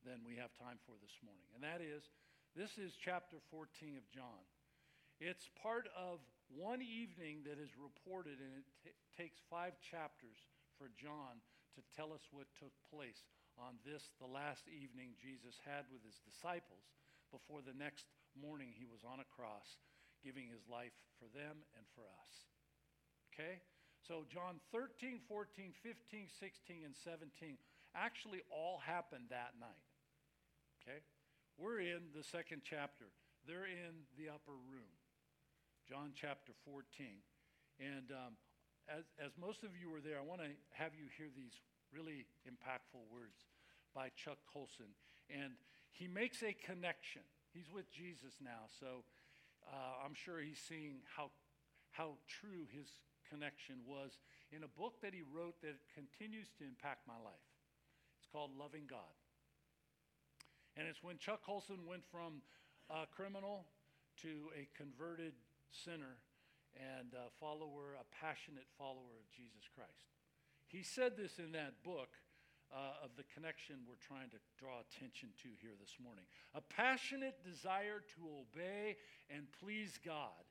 than 0.00 0.24
we 0.24 0.40
have 0.40 0.50
time 0.56 0.80
for 0.88 0.96
this 0.98 1.14
morning. 1.20 1.46
And 1.52 1.60
that 1.60 1.84
is 1.84 2.08
this 2.56 2.80
is 2.80 2.96
chapter 2.96 3.36
14 3.52 4.00
of 4.00 4.04
John. 4.08 4.42
It's 5.20 5.52
part 5.60 5.92
of 5.92 6.24
one 6.48 6.80
evening 6.82 7.44
that 7.48 7.56
is 7.56 7.72
reported, 7.78 8.40
and 8.40 8.60
it 8.60 8.66
t- 8.82 8.96
takes 9.16 9.40
five 9.48 9.76
chapters 9.80 10.36
for 10.76 10.92
John 10.98 11.40
to 11.78 11.80
tell 11.96 12.12
us 12.12 12.28
what 12.28 12.50
took 12.58 12.74
place 12.92 13.24
on 13.62 13.78
this, 13.86 14.10
the 14.18 14.26
last 14.26 14.66
evening 14.66 15.14
Jesus 15.22 15.54
had 15.62 15.86
with 15.94 16.02
his 16.02 16.18
disciples 16.26 16.82
before 17.30 17.62
the 17.62 17.76
next 17.78 18.10
morning 18.34 18.74
he 18.74 18.84
was 18.84 19.06
on 19.06 19.22
a 19.22 19.28
cross 19.30 19.78
giving 20.26 20.50
his 20.50 20.66
life 20.66 20.94
for 21.22 21.30
them 21.30 21.62
and 21.78 21.86
for 21.94 22.02
us. 22.26 22.34
Okay? 23.30 23.62
So 24.02 24.26
John 24.26 24.58
13, 24.74 25.22
14, 25.30 25.70
15, 25.78 26.26
16, 26.26 26.82
and 26.82 26.94
17 26.98 27.54
actually 27.94 28.42
all 28.50 28.82
happened 28.82 29.30
that 29.30 29.54
night. 29.62 29.86
Okay? 30.82 30.98
We're 31.54 31.86
in 31.86 32.10
the 32.10 32.26
second 32.26 32.66
chapter. 32.66 33.14
They're 33.46 33.70
in 33.70 34.06
the 34.18 34.30
upper 34.30 34.54
room, 34.54 34.90
John 35.86 36.10
chapter 36.18 36.50
14. 36.66 37.22
And 37.78 38.10
um, 38.10 38.34
as, 38.90 39.06
as 39.22 39.34
most 39.38 39.62
of 39.62 39.74
you 39.78 39.90
were 39.90 40.02
there, 40.02 40.18
I 40.18 40.26
want 40.26 40.42
to 40.42 40.50
have 40.74 40.94
you 40.98 41.06
hear 41.14 41.30
these 41.30 41.54
really 41.94 42.26
impactful 42.48 43.02
words 43.12 43.51
by 43.94 44.10
Chuck 44.16 44.38
Colson. 44.52 44.94
And 45.30 45.52
he 45.92 46.08
makes 46.08 46.42
a 46.42 46.52
connection. 46.52 47.22
He's 47.52 47.70
with 47.70 47.90
Jesus 47.92 48.40
now, 48.40 48.68
so 48.80 49.04
uh, 49.68 50.04
I'm 50.04 50.14
sure 50.14 50.40
he's 50.40 50.60
seeing 50.60 51.04
how, 51.16 51.30
how 51.90 52.16
true 52.26 52.64
his 52.72 52.88
connection 53.28 53.76
was 53.86 54.18
in 54.50 54.64
a 54.64 54.68
book 54.68 55.00
that 55.02 55.14
he 55.14 55.22
wrote 55.22 55.60
that 55.62 55.76
continues 55.94 56.48
to 56.58 56.64
impact 56.64 57.06
my 57.06 57.16
life. 57.20 57.46
It's 58.18 58.28
called 58.30 58.50
Loving 58.56 58.84
God. 58.88 59.16
And 60.76 60.88
it's 60.88 61.02
when 61.02 61.18
Chuck 61.18 61.44
Colson 61.44 61.84
went 61.86 62.04
from 62.10 62.40
a 62.88 63.04
criminal 63.06 63.66
to 64.22 64.48
a 64.56 64.68
converted 64.76 65.32
sinner 65.70 66.20
and 66.76 67.12
a 67.12 67.28
follower, 67.40 67.96
a 68.00 68.06
passionate 68.08 68.68
follower 68.78 69.20
of 69.20 69.28
Jesus 69.32 69.68
Christ. 69.74 70.08
He 70.68 70.82
said 70.82 71.16
this 71.16 71.38
in 71.38 71.52
that 71.52 71.82
book 71.84 72.16
uh, 72.72 73.04
of 73.04 73.10
the 73.16 73.24
connection 73.32 73.76
we're 73.86 74.00
trying 74.00 74.30
to 74.30 74.40
draw 74.58 74.80
attention 74.80 75.28
to 75.44 75.48
here 75.60 75.76
this 75.78 75.96
morning. 76.02 76.24
A 76.56 76.60
passionate 76.60 77.44
desire 77.44 78.00
to 78.16 78.20
obey 78.40 78.96
and 79.28 79.46
please 79.60 80.00
God 80.04 80.42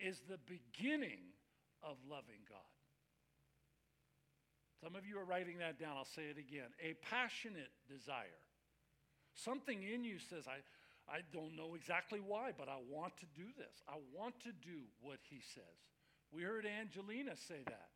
is 0.00 0.24
the 0.28 0.40
beginning 0.48 1.36
of 1.84 1.96
loving 2.08 2.42
God. 2.48 2.72
Some 4.82 4.96
of 4.96 5.06
you 5.06 5.18
are 5.20 5.24
writing 5.24 5.58
that 5.58 5.78
down. 5.78 5.96
I'll 5.96 6.04
say 6.04 6.26
it 6.32 6.38
again. 6.38 6.72
A 6.82 6.94
passionate 7.06 7.70
desire 7.86 8.42
Something 9.34 9.82
in 9.82 10.04
you 10.04 10.18
says, 10.18 10.44
I, 10.46 10.60
I 11.10 11.20
don't 11.32 11.56
know 11.56 11.74
exactly 11.74 12.20
why, 12.20 12.52
but 12.56 12.68
I 12.68 12.76
want 12.88 13.16
to 13.18 13.26
do 13.34 13.48
this. 13.56 13.82
I 13.88 13.96
want 14.14 14.38
to 14.40 14.52
do 14.52 14.84
what 15.00 15.18
he 15.28 15.40
says. 15.54 15.78
We 16.30 16.42
heard 16.42 16.66
Angelina 16.66 17.36
say 17.36 17.62
that. 17.66 17.88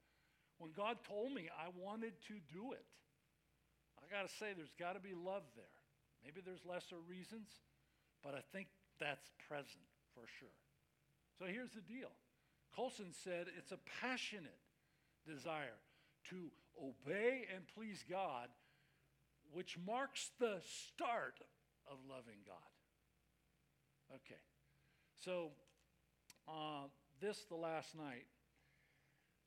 When 0.58 0.73
God 0.73 0.96
told 1.06 1.32
me 1.32 1.49
I 1.52 1.68
wanted 1.78 2.14
to 2.28 2.35
do 2.52 2.73
it, 2.73 2.85
I 4.07 4.15
got 4.15 4.29
to 4.29 4.35
say, 4.35 4.55
there's 4.57 4.75
got 4.79 4.95
to 4.95 5.01
be 5.01 5.15
love 5.15 5.43
there. 5.57 5.65
Maybe 6.25 6.41
there's 6.45 6.65
lesser 6.65 6.97
reasons, 7.09 7.49
but 8.23 8.35
I 8.35 8.41
think 8.53 8.69
that's 9.01 9.31
present 9.49 9.87
for 10.15 10.23
sure. 10.39 10.49
So 11.39 11.45
here's 11.47 11.73
the 11.73 11.81
deal 11.83 12.11
Colson 12.75 13.13
said 13.13 13.47
it's 13.57 13.73
a 13.73 13.79
passionate 14.01 14.63
desire 15.27 15.81
to 16.31 16.51
obey 16.81 17.47
and 17.55 17.65
please 17.75 18.05
God 18.09 18.49
which 19.53 19.79
marks 19.87 20.31
the 20.39 20.61
start 20.61 21.41
of 21.91 21.99
loving 22.09 22.41
God. 22.47 22.57
Okay, 24.15 24.41
so 25.25 25.51
uh, 26.49 26.89
this, 27.21 27.45
the 27.49 27.57
last 27.57 27.97
night, 27.97 28.27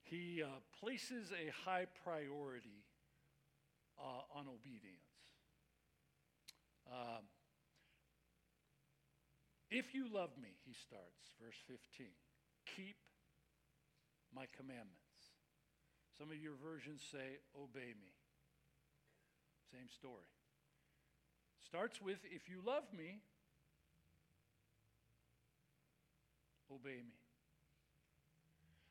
he 0.04 0.42
uh, 0.44 0.48
places 0.80 1.32
a 1.32 1.51
high 1.66 1.86
priority 2.04 2.84
uh, 4.00 4.39
on 4.39 4.48
obedience. 4.48 5.12
Um, 6.89 7.24
if 9.70 9.94
you 9.94 10.08
love 10.12 10.32
me, 10.41 10.50
he 10.65 10.74
starts, 10.74 11.29
verse 11.38 11.58
15, 11.68 12.08
keep 12.75 12.98
my 14.34 14.46
commandments. 14.58 14.98
Some 16.18 16.32
of 16.32 16.38
your 16.38 16.56
versions 16.58 17.01
say, 17.12 17.38
obey 17.56 17.94
me. 17.94 18.12
Same 19.72 19.88
story. 19.88 20.25
Starts 21.65 22.01
with 22.01 22.18
if 22.32 22.50
you 22.50 22.62
love 22.65 22.84
me, 22.98 23.22
obey 26.74 27.01
me. 27.06 27.20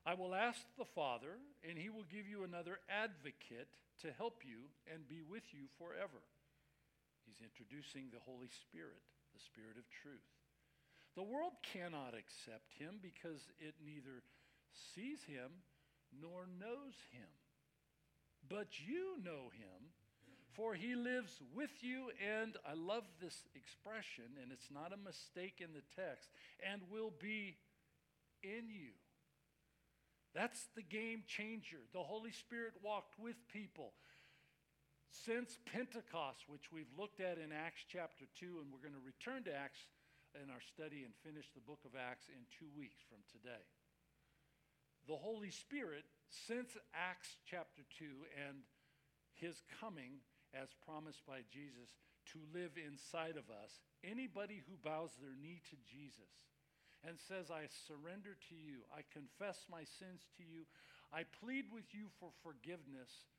I 0.06 0.14
will 0.14 0.34
ask 0.34 0.60
the 0.78 0.84
Father, 0.84 1.36
and 1.68 1.76
he 1.76 1.90
will 1.90 2.06
give 2.10 2.26
you 2.26 2.44
another 2.44 2.78
advocate 2.88 3.68
to 4.02 4.12
help 4.16 4.42
you 4.46 4.70
and 4.92 5.08
be 5.08 5.22
with 5.22 5.44
you 5.52 5.66
forever. 5.78 6.22
He's 7.26 7.44
introducing 7.44 8.08
the 8.08 8.24
Holy 8.24 8.48
Spirit, 8.48 9.02
the 9.34 9.42
Spirit 9.42 9.76
of 9.76 9.84
truth. 9.90 10.24
The 11.16 11.26
world 11.26 11.58
cannot 11.62 12.14
accept 12.14 12.78
him 12.78 13.02
because 13.02 13.42
it 13.58 13.74
neither 13.84 14.22
sees 14.94 15.24
him 15.24 15.64
nor 16.14 16.46
knows 16.46 16.96
him. 17.10 17.28
But 18.48 18.80
you 18.80 19.18
know 19.20 19.50
him 19.52 19.92
for 20.58 20.74
he 20.74 20.96
lives 20.96 21.38
with 21.54 21.70
you, 21.82 22.10
and 22.18 22.56
I 22.66 22.74
love 22.74 23.04
this 23.22 23.44
expression, 23.54 24.24
and 24.42 24.50
it's 24.50 24.70
not 24.74 24.92
a 24.92 24.96
mistake 24.96 25.62
in 25.62 25.72
the 25.72 25.86
text, 25.94 26.28
and 26.68 26.82
will 26.90 27.12
be 27.22 27.56
in 28.42 28.66
you. 28.68 28.90
That's 30.34 30.68
the 30.76 30.82
game 30.82 31.24
changer. 31.26 31.80
The 31.92 32.02
Holy 32.02 32.32
Spirit 32.32 32.74
walked 32.82 33.18
with 33.18 33.36
people 33.48 33.92
since 35.10 35.58
Pentecost, 35.72 36.44
which 36.48 36.70
we've 36.72 36.92
looked 36.96 37.20
at 37.20 37.38
in 37.38 37.50
Acts 37.50 37.84
chapter 37.88 38.28
2, 38.38 38.60
and 38.60 38.68
we're 38.68 38.84
going 38.84 38.98
to 38.98 39.04
return 39.04 39.44
to 39.44 39.54
Acts 39.56 39.88
in 40.36 40.52
our 40.52 40.60
study 40.60 41.02
and 41.02 41.16
finish 41.24 41.48
the 41.56 41.64
book 41.64 41.80
of 41.88 41.96
Acts 41.96 42.28
in 42.28 42.44
two 42.52 42.68
weeks 42.76 43.00
from 43.08 43.24
today. 43.32 43.64
The 45.08 45.16
Holy 45.16 45.50
Spirit, 45.50 46.04
since 46.28 46.76
Acts 46.92 47.40
chapter 47.48 47.80
2 47.96 48.04
and 48.36 48.60
his 49.32 49.64
coming, 49.80 50.20
as 50.52 50.68
promised 50.84 51.24
by 51.24 51.48
Jesus, 51.48 51.96
to 52.36 52.44
live 52.52 52.76
inside 52.76 53.40
of 53.40 53.48
us, 53.48 53.80
anybody 54.04 54.60
who 54.68 54.76
bows 54.84 55.16
their 55.16 55.32
knee 55.32 55.64
to 55.72 55.76
Jesus 55.88 56.28
and 57.06 57.18
says, 57.18 57.50
I 57.50 57.66
surrender 57.86 58.34
to 58.50 58.56
you, 58.56 58.82
I 58.90 59.06
confess 59.12 59.66
my 59.70 59.84
sins 59.86 60.26
to 60.38 60.42
you, 60.42 60.66
I 61.12 61.24
plead 61.42 61.66
with 61.72 61.94
you 61.94 62.10
for 62.18 62.30
forgiveness, 62.42 63.30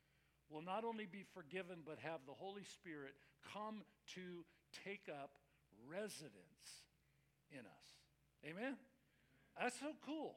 will 0.48 0.62
not 0.62 0.84
only 0.84 1.06
be 1.06 1.24
forgiven, 1.34 1.84
but 1.86 1.98
have 2.00 2.20
the 2.26 2.34
Holy 2.34 2.64
Spirit 2.64 3.14
come 3.52 3.82
to 4.14 4.44
take 4.84 5.06
up 5.08 5.38
residence 5.86 6.88
in 7.52 7.60
us. 7.60 7.86
Amen? 8.44 8.76
That's 9.58 9.78
so 9.78 9.92
cool. 10.04 10.36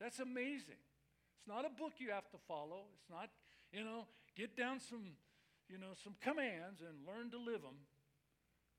That's 0.00 0.18
amazing. 0.18 0.82
It's 1.38 1.48
not 1.48 1.64
a 1.64 1.70
book 1.70 1.98
you 1.98 2.10
have 2.10 2.30
to 2.30 2.38
follow. 2.46 2.86
It's 2.94 3.10
not, 3.10 3.30
you 3.72 3.84
know, 3.84 4.06
get 4.36 4.56
down 4.56 4.78
some, 4.78 5.16
you 5.68 5.78
know, 5.78 5.94
some 6.04 6.14
commands 6.20 6.80
and 6.80 7.06
learn 7.06 7.30
to 7.30 7.38
live 7.38 7.62
them. 7.62 7.82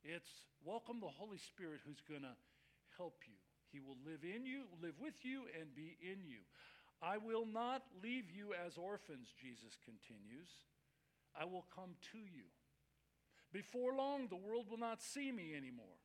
It's 0.03 0.30
welcome 0.63 1.00
the 1.00 1.08
Holy 1.08 1.38
Spirit 1.38 1.80
who's 1.86 2.01
going 2.08 2.22
to 2.22 2.36
help 2.98 3.20
you. 3.27 3.43
He 3.74 3.80
will 3.80 3.98
live 4.06 4.22
in 4.24 4.46
you, 4.46 4.70
live 4.82 4.94
with 5.01 5.25
you, 5.25 5.50
and 5.60 5.74
be 5.75 5.98
in 6.00 6.24
you. 6.24 6.46
I 7.01 7.18
will 7.18 7.46
not 7.46 7.82
leave 8.03 8.30
you 8.30 8.53
as 8.53 8.77
orphans, 8.77 9.34
Jesus 9.42 9.75
continues. 9.84 10.48
I 11.36 11.46
will 11.46 11.65
come 11.75 11.96
to 12.12 12.20
you. 12.20 12.53
Before 13.51 13.96
long, 13.96 14.27
the 14.30 14.36
world 14.36 14.68
will 14.70 14.77
not 14.77 15.01
see 15.01 15.32
me 15.32 15.53
anymore. 15.58 15.98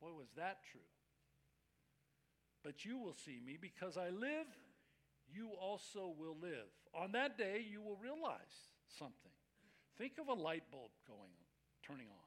Boy, 0.00 0.12
was 0.16 0.30
that 0.36 0.58
true. 0.70 0.80
But 2.62 2.84
you 2.84 2.98
will 2.98 3.14
see 3.14 3.40
me 3.44 3.58
because 3.60 3.96
I 3.96 4.10
live, 4.10 4.46
you 5.28 5.50
also 5.60 6.14
will 6.16 6.36
live. 6.40 6.70
On 6.94 7.10
that 7.12 7.36
day, 7.36 7.66
you 7.68 7.82
will 7.82 7.96
realize 7.96 8.70
something. 8.98 9.32
Think 9.98 10.12
of 10.20 10.28
a 10.28 10.40
light 10.40 10.64
bulb 10.70 10.90
going, 11.08 11.34
turning 11.84 12.06
on 12.06 12.21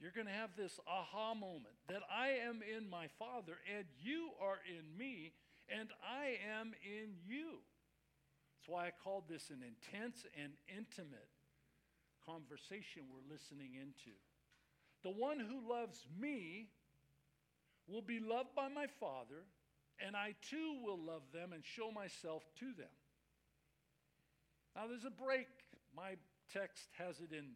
you're 0.00 0.12
going 0.12 0.26
to 0.26 0.32
have 0.32 0.50
this 0.56 0.78
aha 0.86 1.34
moment 1.34 1.74
that 1.88 2.02
I 2.10 2.28
am 2.46 2.60
in 2.62 2.88
my 2.90 3.06
Father 3.18 3.54
and 3.76 3.86
you 4.02 4.30
are 4.42 4.58
in 4.68 4.98
me 4.98 5.32
and 5.68 5.88
I 6.02 6.36
am 6.58 6.72
in 6.84 7.14
you. 7.26 7.58
That's 8.58 8.68
why 8.68 8.86
I 8.86 8.92
called 9.02 9.24
this 9.28 9.50
an 9.50 9.62
intense 9.62 10.26
and 10.40 10.52
intimate 10.68 11.28
conversation 12.26 13.04
we're 13.10 13.32
listening 13.32 13.74
into. 13.74 14.16
The 15.02 15.10
one 15.10 15.38
who 15.38 15.70
loves 15.70 16.06
me 16.18 16.68
will 17.86 18.02
be 18.02 18.20
loved 18.20 18.54
by 18.56 18.68
my 18.68 18.86
Father, 18.98 19.44
and 20.04 20.16
I 20.16 20.34
too 20.48 20.80
will 20.82 20.98
love 20.98 21.22
them 21.32 21.52
and 21.52 21.62
show 21.62 21.90
myself 21.92 22.42
to 22.60 22.72
them. 22.72 22.94
Now, 24.74 24.86
there's 24.88 25.04
a 25.04 25.10
break. 25.10 25.48
My 25.94 26.16
text 26.52 26.88
has 26.98 27.20
it 27.20 27.32
in 27.32 27.52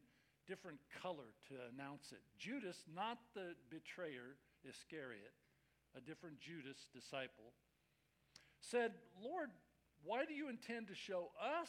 different 0.48 0.78
color 1.02 1.36
to 1.48 1.54
announce 1.72 2.10
it. 2.12 2.24
Judas, 2.38 2.82
not 2.94 3.18
the 3.34 3.54
betrayer, 3.70 4.40
Iscariot, 4.66 5.36
a 5.96 6.00
different 6.00 6.40
Judas 6.40 6.88
disciple, 6.92 7.52
said, 8.60 8.92
Lord, 9.22 9.50
why 10.02 10.24
do 10.24 10.32
you 10.32 10.48
intend 10.48 10.88
to 10.88 10.94
show 10.94 11.30
us? 11.38 11.68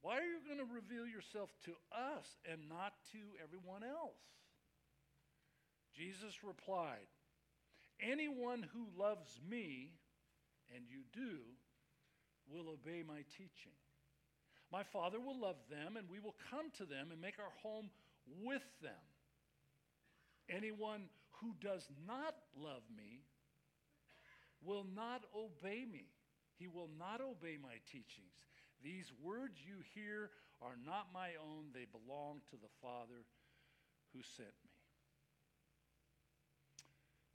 Why 0.00 0.18
are 0.18 0.24
you 0.24 0.38
going 0.46 0.58
to 0.58 0.74
reveal 0.74 1.06
yourself 1.06 1.50
to 1.64 1.72
us 1.92 2.26
and 2.50 2.68
not 2.68 2.94
to 3.12 3.18
everyone 3.42 3.82
else? 3.82 4.22
Jesus 5.94 6.42
replied, 6.42 7.10
Anyone 8.00 8.66
who 8.72 8.86
loves 8.98 9.38
me, 9.48 9.92
and 10.74 10.84
you 10.88 11.02
do, 11.12 11.38
will 12.50 12.68
obey 12.72 13.02
my 13.06 13.22
teaching. 13.36 13.78
My 14.72 14.82
Father 14.82 15.20
will 15.20 15.38
love 15.38 15.60
them, 15.68 15.98
and 15.98 16.08
we 16.08 16.18
will 16.18 16.34
come 16.50 16.70
to 16.78 16.86
them 16.86 17.12
and 17.12 17.20
make 17.20 17.38
our 17.38 17.52
home 17.62 17.90
with 18.42 18.64
them. 18.80 19.04
Anyone 20.48 21.10
who 21.42 21.54
does 21.60 21.86
not 22.06 22.34
love 22.56 22.82
me 22.96 23.20
will 24.64 24.86
not 24.96 25.22
obey 25.36 25.84
me. 25.84 26.08
He 26.56 26.68
will 26.68 26.88
not 26.98 27.20
obey 27.20 27.58
my 27.60 27.84
teachings. 27.90 28.32
These 28.82 29.12
words 29.22 29.60
you 29.60 29.84
hear 29.94 30.30
are 30.62 30.78
not 30.86 31.12
my 31.12 31.36
own, 31.36 31.74
they 31.74 31.86
belong 31.90 32.40
to 32.50 32.56
the 32.56 32.72
Father 32.80 33.26
who 34.14 34.22
sent 34.22 34.56
me. 34.64 34.72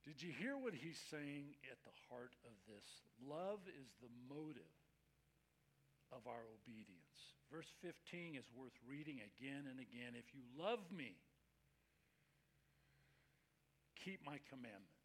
Did 0.04 0.22
you 0.22 0.32
hear 0.32 0.56
what 0.56 0.72
he's 0.72 0.98
saying 1.10 1.54
at 1.70 1.78
the 1.84 1.92
heart 2.08 2.32
of 2.48 2.56
this? 2.66 2.88
Love 3.20 3.60
is 3.68 3.92
the 4.00 4.08
motive 4.26 4.74
of 6.10 6.26
our 6.26 6.48
obedience. 6.56 7.07
Verse 7.50 7.72
15 7.80 8.36
is 8.36 8.44
worth 8.52 8.76
reading 8.84 9.24
again 9.24 9.64
and 9.70 9.80
again. 9.80 10.12
If 10.12 10.34
you 10.36 10.44
love 10.52 10.84
me, 10.92 11.16
keep 13.96 14.20
my 14.24 14.38
commandments. 14.48 14.98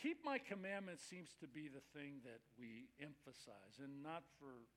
Keep 0.00 0.24
my 0.24 0.36
commandments 0.36 1.04
seems 1.04 1.32
to 1.40 1.48
be 1.48 1.68
the 1.68 1.84
thing 1.96 2.20
that 2.24 2.44
we 2.60 2.92
emphasize, 3.00 3.80
and 3.80 4.02
not 4.02 4.24
for, 4.36 4.68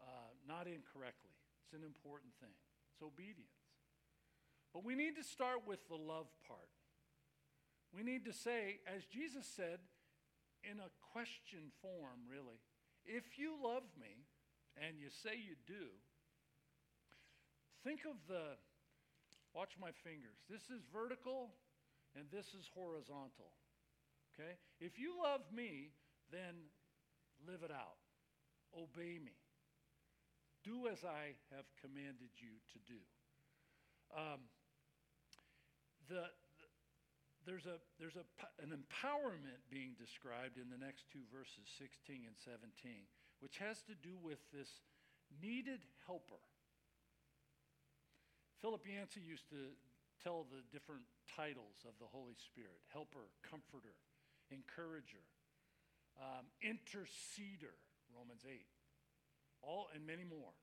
uh, 0.00 0.32
not 0.48 0.66
incorrectly. 0.66 1.36
It's 1.64 1.76
an 1.76 1.84
important 1.84 2.32
thing. 2.40 2.56
It's 2.92 3.02
obedience. 3.02 3.60
But 4.72 4.84
we 4.84 4.94
need 4.94 5.16
to 5.16 5.22
start 5.22 5.66
with 5.66 5.86
the 5.88 5.96
love 5.96 6.32
part. 6.48 6.72
We 7.92 8.02
need 8.02 8.24
to 8.24 8.32
say, 8.32 8.80
as 8.88 9.04
Jesus 9.04 9.46
said, 9.46 9.78
in 10.64 10.80
a 10.80 10.90
question 11.12 11.70
form, 11.80 12.24
really, 12.28 12.58
if 13.06 13.38
you 13.38 13.54
love 13.62 13.84
me, 14.00 14.24
and 14.76 14.98
you 14.98 15.08
say 15.08 15.38
you 15.38 15.54
do, 15.66 15.94
think 17.84 18.02
of 18.08 18.16
the, 18.26 18.58
watch 19.54 19.78
my 19.80 19.92
fingers. 20.02 20.42
This 20.50 20.66
is 20.72 20.82
vertical 20.90 21.54
and 22.16 22.26
this 22.30 22.54
is 22.54 22.66
horizontal. 22.74 23.54
Okay? 24.34 24.58
If 24.80 24.98
you 24.98 25.14
love 25.22 25.42
me, 25.54 25.94
then 26.32 26.70
live 27.46 27.62
it 27.62 27.70
out. 27.70 28.02
Obey 28.74 29.18
me. 29.22 29.38
Do 30.64 30.88
as 30.90 31.04
I 31.04 31.36
have 31.54 31.66
commanded 31.78 32.34
you 32.40 32.58
to 32.72 32.78
do. 32.88 33.00
Um, 34.16 34.40
the, 36.08 36.24
there's, 37.46 37.68
a, 37.68 37.76
there's 38.00 38.16
a, 38.16 38.24
an 38.60 38.72
empowerment 38.72 39.60
being 39.68 39.92
described 40.00 40.56
in 40.56 40.72
the 40.72 40.80
next 40.80 41.08
two 41.12 41.24
verses, 41.28 41.68
16 41.76 42.24
and 42.24 42.36
17, 42.40 43.04
which 43.40 43.60
has 43.60 43.84
to 43.84 43.94
do 43.94 44.16
with 44.16 44.40
this 44.52 44.80
needed 45.40 45.84
helper. 46.08 46.40
Philip 48.60 48.84
Yancey 48.88 49.20
used 49.20 49.48
to 49.52 49.76
tell 50.24 50.48
the 50.48 50.64
different 50.72 51.04
titles 51.28 51.84
of 51.84 51.92
the 52.00 52.08
Holy 52.08 52.36
Spirit 52.40 52.80
helper, 52.88 53.28
comforter, 53.44 53.92
encourager, 54.48 55.20
um, 56.16 56.48
interceder, 56.64 57.76
Romans 58.08 58.48
8, 58.48 58.64
all 59.60 59.92
and 59.92 60.06
many 60.06 60.24
more. 60.24 60.56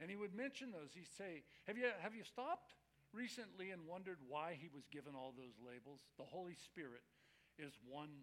And 0.00 0.10
he 0.10 0.16
would 0.16 0.34
mention 0.34 0.70
those. 0.70 0.92
He'd 0.94 1.10
say, 1.16 1.42
Have 1.66 1.76
you, 1.76 1.88
have 2.02 2.14
you 2.14 2.22
stopped 2.22 2.76
recently 3.18 3.74
and 3.74 3.82
wondered 3.82 4.22
why 4.30 4.54
he 4.54 4.70
was 4.70 4.86
given 4.94 5.18
all 5.18 5.34
those 5.34 5.58
labels. 5.58 5.98
The 6.22 6.30
Holy 6.30 6.54
Spirit 6.54 7.02
is 7.58 7.74
one 7.82 8.22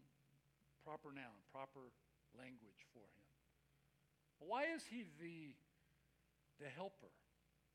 proper 0.88 1.12
noun, 1.12 1.36
proper 1.52 1.92
language 2.40 2.88
for 2.96 3.04
him. 3.04 3.28
Why 4.40 4.72
is 4.72 4.88
he 4.88 5.04
the, 5.20 5.52
the 6.64 6.72
helper? 6.72 7.12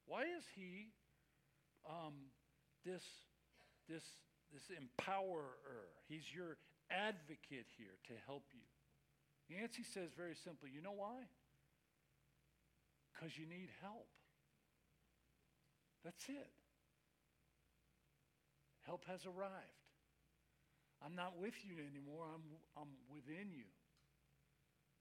Why 0.08 0.22
is 0.24 0.48
he 0.56 0.88
um, 1.84 2.32
this, 2.88 3.04
this, 3.84 4.04
this 4.48 4.72
empowerer? 4.72 5.92
He's 6.08 6.24
your 6.32 6.56
advocate 6.88 7.68
here 7.76 8.00
to 8.08 8.14
help 8.24 8.48
you. 8.56 8.64
Yancey 9.54 9.82
says 9.82 10.08
very 10.16 10.34
simply, 10.34 10.70
you 10.72 10.80
know 10.80 10.96
why? 10.96 11.20
Because 13.12 13.36
you 13.36 13.44
need 13.44 13.68
help. 13.82 14.08
That's 16.04 16.24
it. 16.28 16.48
Help 18.90 19.06
has 19.06 19.22
arrived. 19.22 19.86
I'm 20.98 21.14
not 21.14 21.38
with 21.38 21.54
you 21.62 21.78
anymore. 21.78 22.26
I'm, 22.26 22.42
I'm 22.74 22.90
within 23.06 23.54
you. 23.54 23.70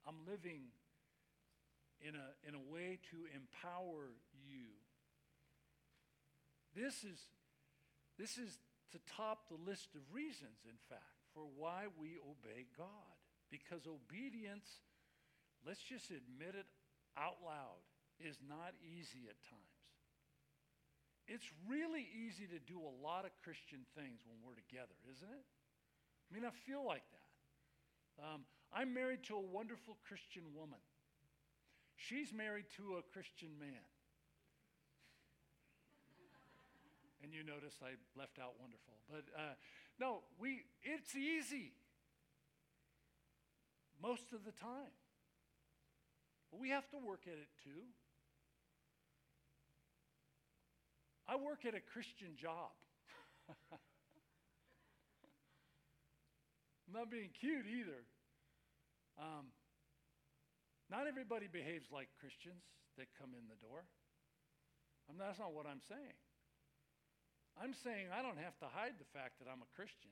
I'm 0.06 0.22
living 0.30 0.70
in 1.98 2.14
a, 2.14 2.28
in 2.48 2.54
a 2.54 2.62
way 2.72 3.00
to 3.10 3.18
empower 3.34 4.14
you. 4.46 4.78
This 6.78 7.04
is, 7.04 7.18
this 8.14 8.38
is 8.38 8.60
to 8.94 9.00
top 9.10 9.50
the 9.50 9.58
list 9.58 9.96
of 9.96 10.02
reasons, 10.14 10.70
in 10.70 10.78
fact, 10.88 11.26
for 11.34 11.50
why 11.58 11.90
we 11.98 12.22
obey 12.22 12.70
God. 12.78 13.18
Because 13.50 13.90
obedience, 13.90 14.70
let's 15.66 15.82
just 15.82 16.12
admit 16.12 16.54
it 16.54 16.70
out 17.18 17.42
loud, 17.44 17.82
is 18.22 18.38
not 18.48 18.78
easy 18.86 19.26
at 19.26 19.42
times. 19.50 19.69
It's 21.30 21.46
really 21.70 22.10
easy 22.10 22.50
to 22.50 22.58
do 22.58 22.82
a 22.82 22.94
lot 23.06 23.24
of 23.24 23.30
Christian 23.46 23.86
things 23.94 24.26
when 24.26 24.42
we're 24.42 24.58
together, 24.58 24.98
isn't 25.14 25.30
it? 25.30 25.46
I 25.46 26.30
mean, 26.34 26.42
I 26.42 26.50
feel 26.66 26.82
like 26.82 27.06
that. 27.14 27.30
Um, 28.18 28.42
I'm 28.74 28.98
married 28.98 29.22
to 29.30 29.38
a 29.38 29.46
wonderful 29.46 29.98
Christian 30.02 30.42
woman. 30.58 30.82
She's 31.96 32.34
married 32.34 32.66
to 32.78 32.98
a 32.98 33.06
Christian 33.14 33.54
man. 33.62 33.86
and 37.22 37.30
you 37.30 37.46
notice 37.46 37.78
I 37.78 37.94
left 38.18 38.42
out 38.42 38.58
wonderful. 38.58 38.98
But 39.06 39.30
uh, 39.38 39.54
no, 40.00 40.26
we, 40.42 40.66
it's 40.82 41.16
easy 41.16 41.74
most 44.02 44.34
of 44.34 44.46
the 44.46 44.52
time. 44.52 44.98
But 46.50 46.60
we 46.60 46.70
have 46.70 46.90
to 46.90 46.98
work 46.98 47.22
at 47.28 47.38
it 47.38 47.54
too. 47.64 47.86
I 51.30 51.38
work 51.38 51.62
at 51.62 51.78
a 51.78 51.84
Christian 51.94 52.34
job. 52.34 52.74
I'm 56.90 56.98
not 56.98 57.14
being 57.14 57.30
cute 57.38 57.70
either. 57.70 58.02
Um, 59.22 59.54
not 60.90 61.06
everybody 61.06 61.46
behaves 61.46 61.86
like 61.94 62.10
Christians 62.18 62.66
that 62.98 63.14
come 63.22 63.38
in 63.38 63.46
the 63.46 63.62
door. 63.62 63.86
I 65.06 65.14
mean, 65.14 65.22
that's 65.22 65.38
not 65.38 65.54
what 65.54 65.70
I'm 65.70 65.86
saying. 65.86 66.18
I'm 67.62 67.78
saying 67.86 68.10
I 68.10 68.26
don't 68.26 68.42
have 68.42 68.58
to 68.66 68.68
hide 68.74 68.98
the 68.98 69.06
fact 69.14 69.38
that 69.38 69.46
I'm 69.46 69.62
a 69.62 69.70
Christian. 69.78 70.10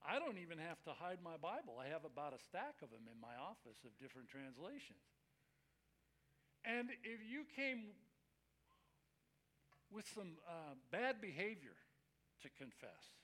I 0.00 0.16
don't 0.16 0.40
even 0.40 0.56
have 0.56 0.80
to 0.88 0.96
hide 0.96 1.20
my 1.20 1.36
Bible. 1.36 1.76
I 1.76 1.92
have 1.92 2.08
about 2.08 2.32
a 2.32 2.40
stack 2.40 2.80
of 2.80 2.88
them 2.88 3.04
in 3.04 3.20
my 3.20 3.36
office 3.36 3.84
of 3.84 3.92
different 4.00 4.32
translations. 4.32 5.04
And 6.64 6.88
if 7.04 7.20
you 7.20 7.44
came 7.52 7.92
with 9.92 10.06
some 10.14 10.38
uh, 10.48 10.74
bad 10.90 11.20
behavior 11.20 11.76
to 12.42 12.48
confess, 12.56 13.14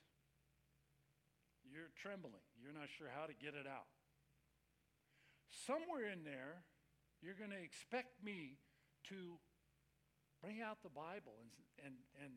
you're 1.63 1.93
trembling. 1.95 2.43
You're 2.59 2.75
not 2.75 2.89
sure 2.91 3.07
how 3.07 3.25
to 3.25 3.35
get 3.37 3.55
it 3.55 3.65
out. 3.69 3.87
Somewhere 5.67 6.09
in 6.09 6.23
there, 6.23 6.65
you're 7.21 7.37
going 7.37 7.53
to 7.53 7.63
expect 7.63 8.19
me 8.23 8.57
to 9.13 9.37
bring 10.41 10.59
out 10.59 10.81
the 10.81 10.91
Bible 10.91 11.37
and, 11.39 11.51
and, 11.85 11.95
and 12.19 12.33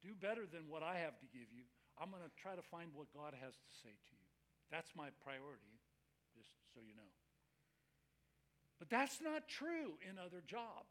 do 0.00 0.16
better 0.16 0.48
than 0.48 0.66
what 0.66 0.82
I 0.82 0.96
have 1.04 1.20
to 1.20 1.28
give 1.28 1.52
you. 1.52 1.68
I'm 2.00 2.10
going 2.10 2.24
to 2.24 2.34
try 2.40 2.56
to 2.56 2.64
find 2.64 2.90
what 2.96 3.12
God 3.12 3.36
has 3.36 3.54
to 3.54 3.72
say 3.84 3.92
to 3.92 4.12
you. 4.16 4.28
That's 4.72 4.90
my 4.96 5.12
priority, 5.22 5.78
just 6.34 6.50
so 6.72 6.80
you 6.82 6.96
know. 6.96 7.12
But 8.78 8.90
that's 8.90 9.20
not 9.22 9.46
true 9.46 10.00
in 10.02 10.18
other 10.18 10.42
jobs. 10.42 10.90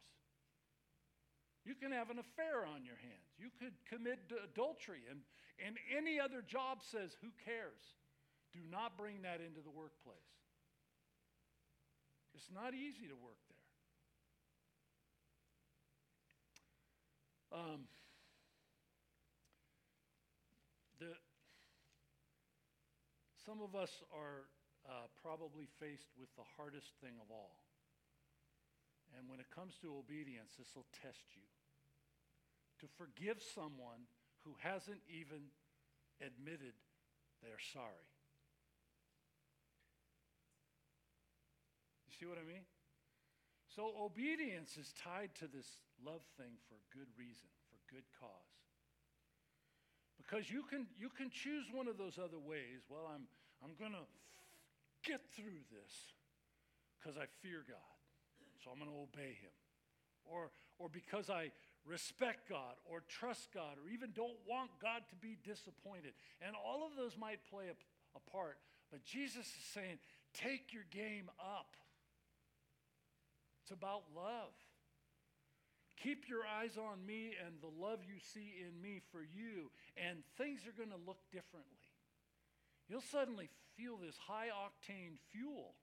You 1.65 1.75
can 1.75 1.91
have 1.91 2.09
an 2.09 2.19
affair 2.19 2.67
on 2.67 2.83
your 2.83 2.99
hands. 2.99 3.31
You 3.39 3.47
could 3.59 3.73
commit 3.87 4.19
adultery, 4.43 5.07
and, 5.09 5.23
and 5.63 5.77
any 5.95 6.19
other 6.19 6.41
job 6.41 6.83
says, 6.83 7.15
Who 7.21 7.31
cares? 7.45 7.95
Do 8.51 8.59
not 8.69 8.97
bring 8.97 9.23
that 9.23 9.39
into 9.39 9.61
the 9.63 9.71
workplace. 9.71 10.17
It's 12.35 12.49
not 12.53 12.73
easy 12.73 13.07
to 13.07 13.15
work 13.15 13.39
there. 13.47 13.63
Um, 17.53 17.85
the, 20.99 21.13
some 23.45 23.61
of 23.61 23.75
us 23.75 24.01
are 24.09 24.49
uh, 24.89 25.05
probably 25.21 25.69
faced 25.79 26.09
with 26.17 26.33
the 26.35 26.43
hardest 26.57 26.89
thing 26.99 27.13
of 27.21 27.29
all. 27.29 27.55
And 29.17 29.29
when 29.29 29.39
it 29.39 29.45
comes 29.53 29.77
to 29.85 29.93
obedience, 29.93 30.57
this 30.57 30.73
will 30.75 30.89
test 30.97 31.23
you. 31.37 31.45
To 32.81 32.87
forgive 32.97 33.41
someone 33.41 34.07
who 34.43 34.55
hasn't 34.59 34.99
even 35.07 35.51
admitted 36.19 36.73
they're 37.41 37.63
sorry. 37.73 38.07
You 42.07 42.13
see 42.19 42.25
what 42.25 42.37
I 42.37 42.47
mean? 42.47 42.63
So 43.67 43.91
obedience 43.99 44.77
is 44.77 44.93
tied 44.95 45.35
to 45.39 45.47
this 45.47 45.67
love 45.99 46.23
thing 46.37 46.55
for 46.69 46.75
good 46.95 47.07
reason, 47.17 47.49
for 47.67 47.79
good 47.91 48.05
cause. 48.19 48.53
Because 50.15 50.47
you 50.51 50.63
can, 50.63 50.87
you 50.95 51.09
can 51.09 51.31
choose 51.31 51.67
one 51.73 51.87
of 51.87 51.97
those 51.97 52.19
other 52.19 52.39
ways. 52.39 52.85
Well, 52.87 53.09
I'm, 53.11 53.27
I'm 53.63 53.75
going 53.75 53.91
to 53.91 54.07
get 55.03 55.19
through 55.35 55.67
this 55.67 55.91
because 56.99 57.17
I 57.17 57.25
fear 57.41 57.65
God 57.67 57.93
so 58.63 58.71
I'm 58.71 58.79
going 58.79 58.89
to 58.89 59.03
obey 59.03 59.35
him. 59.35 59.51
Or, 60.23 60.51
or 60.79 60.87
because 60.87 61.29
I 61.29 61.51
respect 61.85 62.49
God 62.49 62.75
or 62.85 63.03
trust 63.07 63.49
God 63.53 63.77
or 63.83 63.89
even 63.91 64.11
don't 64.15 64.37
want 64.47 64.71
God 64.81 65.03
to 65.09 65.15
be 65.15 65.37
disappointed. 65.43 66.13
And 66.41 66.55
all 66.55 66.85
of 66.85 66.95
those 66.95 67.17
might 67.17 67.39
play 67.49 67.65
a, 67.67 67.75
a 68.15 68.31
part. 68.31 68.57
But 68.91 69.03
Jesus 69.03 69.45
is 69.45 69.65
saying, 69.73 69.99
take 70.33 70.73
your 70.73 70.85
game 70.91 71.29
up. 71.39 71.75
It's 73.63 73.71
about 73.71 74.03
love. 74.15 74.53
Keep 76.01 76.27
your 76.27 76.41
eyes 76.59 76.75
on 76.77 77.05
me 77.05 77.31
and 77.45 77.55
the 77.61 77.71
love 77.81 77.99
you 78.05 78.19
see 78.33 78.53
in 78.59 78.81
me 78.81 78.99
for 79.11 79.23
you, 79.23 79.71
and 79.95 80.19
things 80.37 80.67
are 80.67 80.75
going 80.75 80.91
to 80.91 81.07
look 81.07 81.19
differently. 81.31 81.79
You'll 82.89 82.99
suddenly 82.99 83.49
feel 83.77 83.95
this 83.95 84.17
high 84.27 84.47
octane 84.51 85.15
fuel 85.31 85.75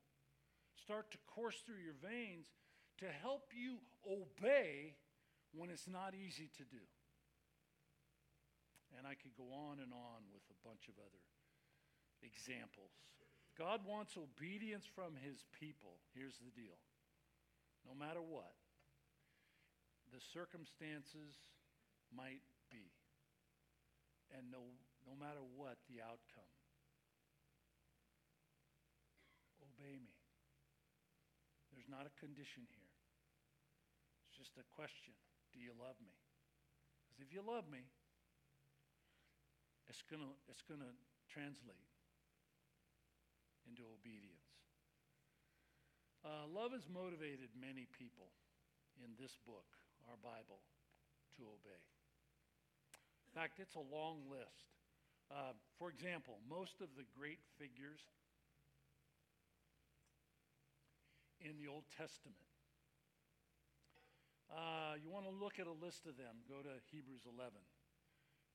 start 0.85 1.11
to 1.13 1.19
course 1.27 1.57
through 1.65 1.81
your 1.83 1.97
veins, 2.03 2.47
to 2.99 3.07
help 3.23 3.53
you 3.57 3.79
obey 4.05 4.95
when 5.53 5.71
it's 5.71 5.89
not 5.89 6.15
easy 6.15 6.49
to 6.59 6.65
do. 6.65 6.83
And 8.99 9.07
I 9.07 9.15
could 9.15 9.35
go 9.39 9.55
on 9.55 9.79
and 9.79 9.95
on 9.95 10.21
with 10.35 10.43
a 10.51 10.59
bunch 10.67 10.91
of 10.91 10.99
other 10.99 11.25
examples. 12.23 12.91
God 13.55 13.87
wants 13.87 14.19
obedience 14.19 14.87
from 14.87 15.15
his 15.15 15.47
people. 15.55 16.03
Here's 16.15 16.39
the 16.43 16.51
deal 16.55 16.79
no 17.87 17.97
matter 17.97 18.21
what 18.21 18.53
the 20.13 20.21
circumstances 20.21 21.39
might 22.11 22.43
be, 22.69 22.91
and 24.35 24.51
no, 24.51 24.75
no 25.07 25.15
matter 25.15 25.41
what 25.55 25.79
the 25.87 26.03
outcome, 26.03 26.51
obey 29.63 29.97
me. 30.03 30.19
There's 31.71 31.89
not 31.89 32.11
a 32.11 32.13
condition 32.19 32.67
here 32.75 32.91
it's 34.31 34.39
just 34.39 34.59
a 34.63 34.67
question 34.79 35.15
Do 35.53 35.59
you 35.59 35.75
love 35.75 35.99
me? 35.99 36.15
Because 37.07 37.19
if 37.23 37.31
you 37.35 37.43
love 37.43 37.67
me, 37.67 37.83
it's 39.91 40.03
going 40.07 40.23
to 40.23 40.33
it's 40.47 40.63
going 40.63 40.81
to 40.81 40.95
translate 41.27 41.91
into 43.67 43.83
obedience. 43.87 44.47
Uh, 46.23 46.47
love 46.47 46.71
has 46.77 46.85
motivated 46.87 47.49
many 47.57 47.89
people 47.97 48.31
in 49.01 49.17
this 49.17 49.41
book, 49.49 49.67
our 50.07 50.21
Bible, 50.21 50.61
to 51.39 51.43
obey. 51.49 51.83
In 53.31 53.33
fact, 53.33 53.59
it's 53.59 53.75
a 53.75 53.87
long 53.89 54.27
list. 54.29 54.69
Uh, 55.31 55.55
for 55.79 55.89
example, 55.89 56.43
most 56.51 56.83
of 56.83 56.91
the 56.99 57.07
great 57.15 57.39
figures 57.57 58.03
in 61.41 61.57
the 61.57 61.71
Old 61.71 61.87
Testament 61.97 62.50
uh, 64.51 64.99
you 64.99 65.11
want 65.11 65.27
to 65.27 65.35
look 65.35 65.59
at 65.63 65.67
a 65.67 65.77
list 65.79 66.07
of 66.07 66.19
them, 66.19 66.43
go 66.51 66.59
to 66.63 66.75
Hebrews 66.91 67.23
11. 67.27 67.55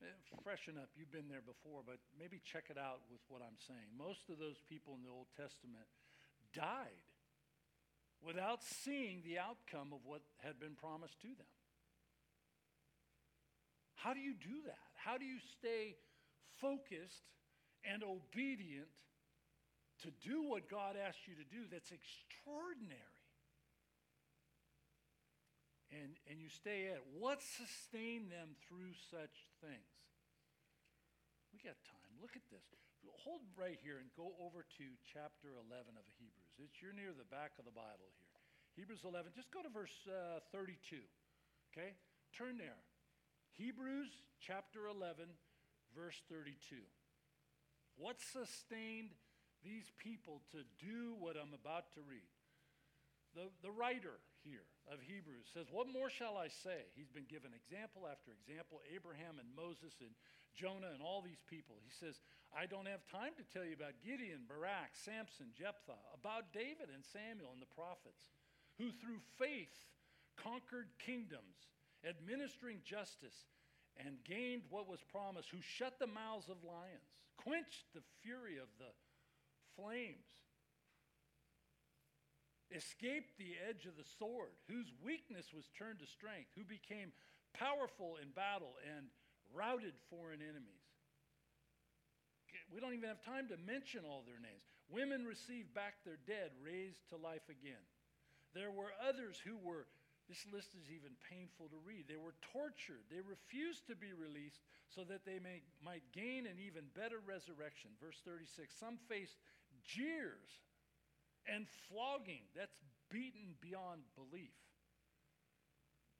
Eh, 0.04 0.12
freshen 0.44 0.76
up, 0.76 0.92
you've 0.96 1.12
been 1.12 1.32
there 1.32 1.44
before, 1.44 1.80
but 1.86 2.04
maybe 2.20 2.44
check 2.44 2.68
it 2.68 2.78
out 2.78 3.08
with 3.08 3.24
what 3.32 3.40
I'm 3.40 3.56
saying. 3.56 3.96
Most 3.96 4.28
of 4.28 4.36
those 4.38 4.60
people 4.68 4.96
in 5.00 5.04
the 5.08 5.14
Old 5.14 5.32
Testament 5.40 5.88
died 6.52 7.08
without 8.20 8.60
seeing 8.64 9.24
the 9.24 9.40
outcome 9.40 9.96
of 9.96 10.04
what 10.04 10.22
had 10.44 10.60
been 10.60 10.76
promised 10.76 11.22
to 11.22 11.32
them. 11.32 11.52
How 13.96 14.14
do 14.14 14.20
you 14.20 14.34
do 14.36 14.68
that? 14.68 14.92
How 15.00 15.18
do 15.18 15.26
you 15.26 15.40
stay 15.40 15.96
focused 16.60 17.24
and 17.84 18.04
obedient 18.04 18.92
to 20.04 20.12
do 20.28 20.44
what 20.44 20.70
God 20.70 20.96
asked 21.00 21.28
you 21.28 21.36
to 21.36 21.48
do 21.48 21.66
that's 21.72 21.92
extraordinary? 21.92 23.15
And, 25.96 26.20
and 26.28 26.44
you 26.44 26.52
stay 26.52 26.92
at 26.92 27.00
it. 27.00 27.08
What 27.16 27.40
sustained 27.40 28.28
them 28.28 28.60
through 28.68 28.92
such 29.08 29.48
things? 29.64 29.96
We 31.56 31.64
got 31.64 31.80
time. 31.88 32.20
Look 32.20 32.36
at 32.36 32.44
this. 32.52 32.68
Hold 33.24 33.48
right 33.56 33.80
here 33.80 34.04
and 34.04 34.12
go 34.20 34.36
over 34.44 34.68
to 34.76 34.86
chapter 35.08 35.56
11 35.56 35.96
of 35.96 36.06
Hebrews. 36.20 36.52
It's 36.60 36.84
you're 36.84 36.94
near 36.94 37.16
the 37.16 37.28
back 37.32 37.56
of 37.56 37.64
the 37.64 37.72
Bible 37.72 38.12
here. 38.20 38.36
Hebrews 38.76 39.08
11. 39.08 39.32
Just 39.32 39.56
go 39.56 39.64
to 39.64 39.72
verse 39.72 39.96
uh, 40.12 40.44
32. 40.52 41.00
Okay? 41.72 41.96
Turn 42.36 42.60
there. 42.60 42.82
Hebrews 43.56 44.12
chapter 44.44 44.92
11, 44.92 45.32
verse 45.96 46.20
32. 46.28 46.84
What 47.96 48.20
sustained 48.20 49.16
these 49.64 49.90
people 49.98 50.46
to 50.52 50.62
do 50.78 51.16
what 51.18 51.36
I'm 51.40 51.58
about 51.58 51.90
to 51.98 52.02
read. 52.06 52.30
The, 53.34 53.50
the 53.64 53.72
writer 53.72 54.22
here 54.46 54.70
of 54.86 55.02
Hebrews 55.02 55.50
says, 55.50 55.74
What 55.74 55.90
more 55.90 56.14
shall 56.14 56.38
I 56.38 56.48
say? 56.48 56.86
He's 56.94 57.10
been 57.10 57.26
given 57.26 57.52
example 57.58 58.06
after 58.06 58.30
example 58.30 58.86
Abraham 58.86 59.42
and 59.42 59.50
Moses 59.58 59.98
and 59.98 60.14
Jonah 60.54 60.94
and 60.94 61.02
all 61.02 61.26
these 61.26 61.42
people. 61.50 61.82
He 61.82 61.92
says, 61.92 62.22
I 62.54 62.70
don't 62.70 62.88
have 62.88 63.04
time 63.10 63.34
to 63.36 63.46
tell 63.50 63.66
you 63.66 63.74
about 63.74 63.98
Gideon, 64.06 64.46
Barak, 64.46 64.94
Samson, 64.94 65.52
Jephthah, 65.58 66.00
about 66.14 66.54
David 66.54 66.94
and 66.94 67.04
Samuel 67.04 67.52
and 67.52 67.60
the 67.60 67.76
prophets, 67.76 68.30
who 68.78 68.94
through 69.02 69.20
faith 69.42 69.74
conquered 70.38 70.94
kingdoms, 71.02 71.74
administering 72.06 72.80
justice, 72.86 73.50
and 73.98 74.22
gained 74.24 74.64
what 74.70 74.88
was 74.88 75.02
promised, 75.10 75.50
who 75.50 75.64
shut 75.64 75.98
the 76.00 76.08
mouths 76.08 76.48
of 76.48 76.64
lions, 76.64 77.10
quenched 77.42 77.90
the 77.92 78.06
fury 78.22 78.62
of 78.62 78.70
the 78.78 78.92
flames 79.76 80.45
escaped 82.74 83.38
the 83.38 83.54
edge 83.70 83.86
of 83.86 83.98
the 83.98 84.08
sword, 84.18 84.54
whose 84.68 84.90
weakness 85.04 85.54
was 85.54 85.70
turned 85.78 86.00
to 86.00 86.08
strength, 86.08 86.50
who 86.56 86.64
became 86.64 87.14
powerful 87.54 88.18
in 88.22 88.30
battle 88.34 88.76
and 88.84 89.08
routed 89.54 89.94
foreign 90.10 90.42
enemies. 90.42 90.86
We 92.74 92.82
don't 92.82 92.94
even 92.98 93.10
have 93.10 93.22
time 93.22 93.48
to 93.54 93.58
mention 93.62 94.04
all 94.08 94.26
their 94.26 94.42
names. 94.42 94.66
Women 94.90 95.26
received 95.26 95.74
back 95.74 96.02
their 96.04 96.20
dead, 96.26 96.52
raised 96.62 97.06
to 97.10 97.18
life 97.18 97.46
again. 97.50 97.82
There 98.54 98.72
were 98.72 98.96
others 99.04 99.38
who 99.44 99.58
were, 99.60 99.86
this 100.30 100.42
list 100.50 100.74
is 100.74 100.90
even 100.90 101.14
painful 101.30 101.70
to 101.70 101.80
read. 101.86 102.08
They 102.08 102.18
were 102.18 102.34
tortured. 102.56 103.06
They 103.12 103.22
refused 103.22 103.86
to 103.92 103.96
be 103.96 104.16
released 104.16 104.64
so 104.88 105.04
that 105.06 105.28
they 105.28 105.38
may, 105.38 105.62
might 105.84 106.08
gain 106.16 106.48
an 106.48 106.58
even 106.58 106.88
better 106.96 107.20
resurrection. 107.22 107.92
Verse 108.00 108.18
36 108.24 108.74
Some 108.74 108.98
faced 109.12 109.38
jeers 109.84 110.64
and 111.54 111.68
flogging. 111.88 112.42
That's 112.56 112.78
beaten 113.10 113.56
beyond 113.62 114.02
belief. 114.16 114.56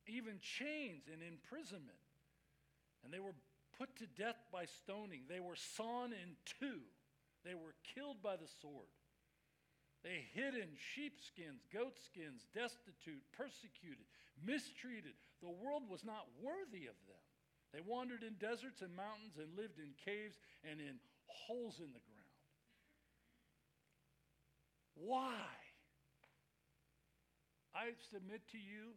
Even 0.08 0.40
chains 0.40 1.10
and 1.12 1.22
imprisonment. 1.22 1.98
And 3.04 3.14
they 3.14 3.20
were 3.20 3.36
put 3.78 3.96
to 3.98 4.08
death 4.08 4.38
by 4.52 4.66
stoning. 4.66 5.22
They 5.28 5.40
were 5.40 5.58
sawn 5.58 6.14
in 6.14 6.38
two. 6.60 6.82
They 7.44 7.54
were 7.54 7.76
killed 7.94 8.22
by 8.22 8.38
the 8.38 8.50
sword. 8.62 8.90
They 10.06 10.22
hid 10.34 10.54
in 10.54 10.70
sheepskins, 10.78 11.66
goatskins, 11.74 12.46
destitute, 12.54 13.26
persecuted, 13.34 14.06
mistreated. 14.38 15.18
The 15.42 15.50
world 15.50 15.90
was 15.90 16.06
not 16.06 16.30
worthy 16.42 16.86
of 16.86 16.98
them. 17.10 17.26
They 17.74 17.82
wandered 17.82 18.22
in 18.22 18.38
deserts 18.38 18.86
and 18.86 18.96
mountains 18.96 19.42
and 19.42 19.50
lived 19.58 19.82
in 19.82 19.98
caves 19.98 20.38
and 20.64 20.80
in 20.80 21.02
holes 21.26 21.82
in 21.82 21.90
the 21.92 22.06
ground. 22.06 22.15
Why? 24.96 25.44
I 27.76 27.92
submit 28.12 28.42
to 28.52 28.58
you, 28.58 28.96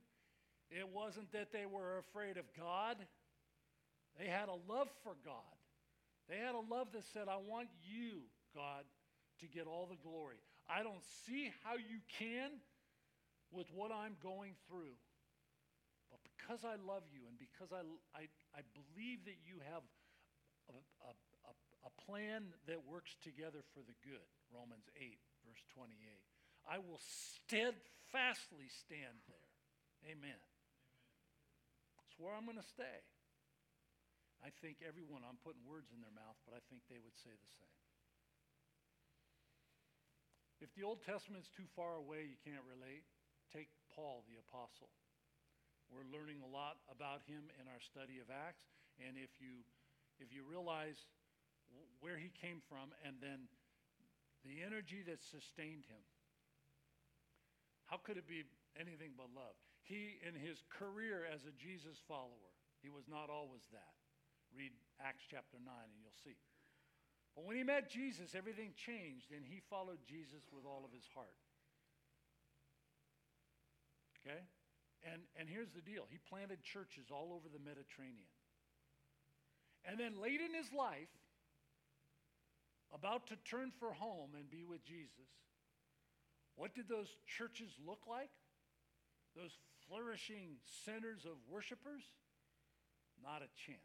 it 0.71 0.89
wasn't 0.89 1.33
that 1.33 1.53
they 1.53 1.67
were 1.67 1.99
afraid 1.99 2.37
of 2.37 2.45
God. 2.57 2.97
They 4.19 4.27
had 4.27 4.49
a 4.49 4.59
love 4.71 4.89
for 5.03 5.17
God. 5.25 5.59
They 6.29 6.37
had 6.37 6.55
a 6.55 6.63
love 6.63 6.89
that 6.93 7.05
said, 7.13 7.27
I 7.29 7.39
want 7.43 7.69
you, 7.83 8.23
God, 8.55 8.85
to 9.41 9.47
get 9.47 9.67
all 9.67 9.89
the 9.91 9.99
glory. 10.03 10.37
I 10.69 10.83
don't 10.83 11.03
see 11.27 11.51
how 11.65 11.75
you 11.75 12.05
can 12.19 12.51
with 13.51 13.67
what 13.73 13.91
I'm 13.91 14.15
going 14.23 14.53
through. 14.69 14.95
But 16.13 16.21
because 16.25 16.65
I 16.65 16.77
love 16.77 17.03
you 17.09 17.25
and 17.29 17.37
because 17.41 17.73
I, 17.73 17.81
I, 18.13 18.29
I 18.53 18.63
believe 18.77 19.25
that 19.25 19.41
you 19.45 19.61
have 19.73 19.83
a, 20.69 20.77
a, 21.09 21.13
a, 21.49 21.53
a 21.89 21.93
plan 22.05 22.53
that 22.69 22.85
works 22.85 23.17
together 23.25 23.65
for 23.73 23.81
the 23.81 23.97
good, 24.05 24.29
Romans 24.53 24.85
8, 24.97 25.17
verse 25.49 25.65
28. 25.73 25.97
I 26.69 26.77
will 26.77 27.01
steadfastly 27.01 28.69
stand 28.69 29.25
there. 29.25 29.49
Amen. 30.05 30.37
That's 31.97 32.17
where 32.21 32.37
I'm 32.37 32.45
going 32.45 32.61
to 32.61 32.73
stay. 32.77 33.01
I 34.45 34.53
think 34.61 34.85
everyone, 34.85 35.25
I'm 35.25 35.41
putting 35.41 35.65
words 35.65 35.91
in 35.91 36.05
their 36.05 36.13
mouth, 36.13 36.37
but 36.45 36.53
I 36.53 36.61
think 36.69 36.85
they 36.87 37.01
would 37.01 37.17
say 37.17 37.33
the 37.33 37.53
same. 37.57 37.81
If 40.61 40.71
the 40.77 40.85
Old 40.85 41.01
Testament's 41.03 41.49
too 41.49 41.67
far 41.73 41.97
away, 41.97 42.29
you 42.29 42.39
can't 42.45 42.63
relate, 42.69 43.09
take 43.51 43.73
Paul 43.95 44.29
the 44.29 44.39
Apostle. 44.39 44.93
We're 45.89 46.07
learning 46.07 46.45
a 46.45 46.51
lot 46.51 46.85
about 46.93 47.25
him 47.25 47.49
in 47.57 47.65
our 47.67 47.81
study 47.81 48.21
of 48.21 48.29
Acts, 48.29 48.69
and 49.01 49.17
if 49.17 49.33
you, 49.41 49.65
if 50.21 50.29
you 50.31 50.45
realize 50.45 51.09
where 51.99 52.19
he 52.19 52.31
came 52.35 52.61
from 52.69 52.93
and 53.07 53.17
then 53.23 53.49
the 54.45 54.63
energy 54.63 55.03
that 55.07 55.23
sustained 55.23 55.87
him. 55.89 56.05
How 57.87 57.97
could 57.97 58.17
it 58.17 58.29
be 58.29 58.45
anything 58.79 59.17
but 59.17 59.33
love? 59.35 59.57
He, 59.83 60.21
in 60.21 60.37
his 60.37 60.61
career 60.69 61.25
as 61.25 61.49
a 61.49 61.57
Jesus 61.57 61.97
follower, 62.05 62.53
he 62.85 62.93
was 62.93 63.09
not 63.09 63.33
always 63.33 63.65
that. 63.73 63.97
Read 64.53 64.73
Acts 65.01 65.25
chapter 65.25 65.57
9 65.57 65.73
and 65.73 66.01
you'll 66.01 66.23
see. 66.25 66.37
But 67.35 67.45
when 67.45 67.57
he 67.57 67.65
met 67.65 67.89
Jesus, 67.89 68.35
everything 68.35 68.77
changed 68.77 69.33
and 69.33 69.45
he 69.45 69.61
followed 69.71 70.05
Jesus 70.05 70.45
with 70.53 70.65
all 70.69 70.85
of 70.85 70.93
his 70.93 71.09
heart. 71.15 71.39
Okay? 74.21 74.45
And, 75.07 75.23
and 75.39 75.49
here's 75.49 75.71
the 75.73 75.81
deal 75.81 76.05
he 76.11 76.19
planted 76.29 76.61
churches 76.63 77.09
all 77.09 77.33
over 77.33 77.49
the 77.49 77.63
Mediterranean. 77.63 78.29
And 79.87 79.99
then 79.99 80.21
late 80.21 80.41
in 80.43 80.53
his 80.53 80.69
life, 80.75 81.09
about 82.95 83.27
to 83.29 83.37
turn 83.45 83.73
for 83.79 83.93
home 83.93 84.31
and 84.37 84.51
be 84.51 84.65
with 84.65 84.85
Jesus, 84.85 85.29
what 86.57 86.75
did 86.75 86.89
those 86.89 87.09
churches 87.27 87.71
look 87.87 88.01
like? 88.09 88.31
Those 89.37 89.53
flourishing 89.87 90.57
centers 90.85 91.25
of 91.25 91.37
worshipers? 91.49 92.03
Not 93.23 93.43
a 93.43 93.51
chance. 93.67 93.79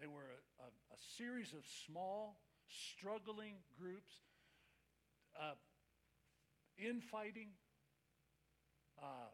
They 0.00 0.06
were 0.06 0.28
a, 0.60 0.62
a, 0.62 0.68
a 0.68 0.98
series 1.16 1.52
of 1.52 1.64
small, 1.86 2.38
struggling 2.68 3.54
groups, 3.80 4.12
uh, 5.40 5.54
infighting, 6.78 7.48
uh, 9.02 9.32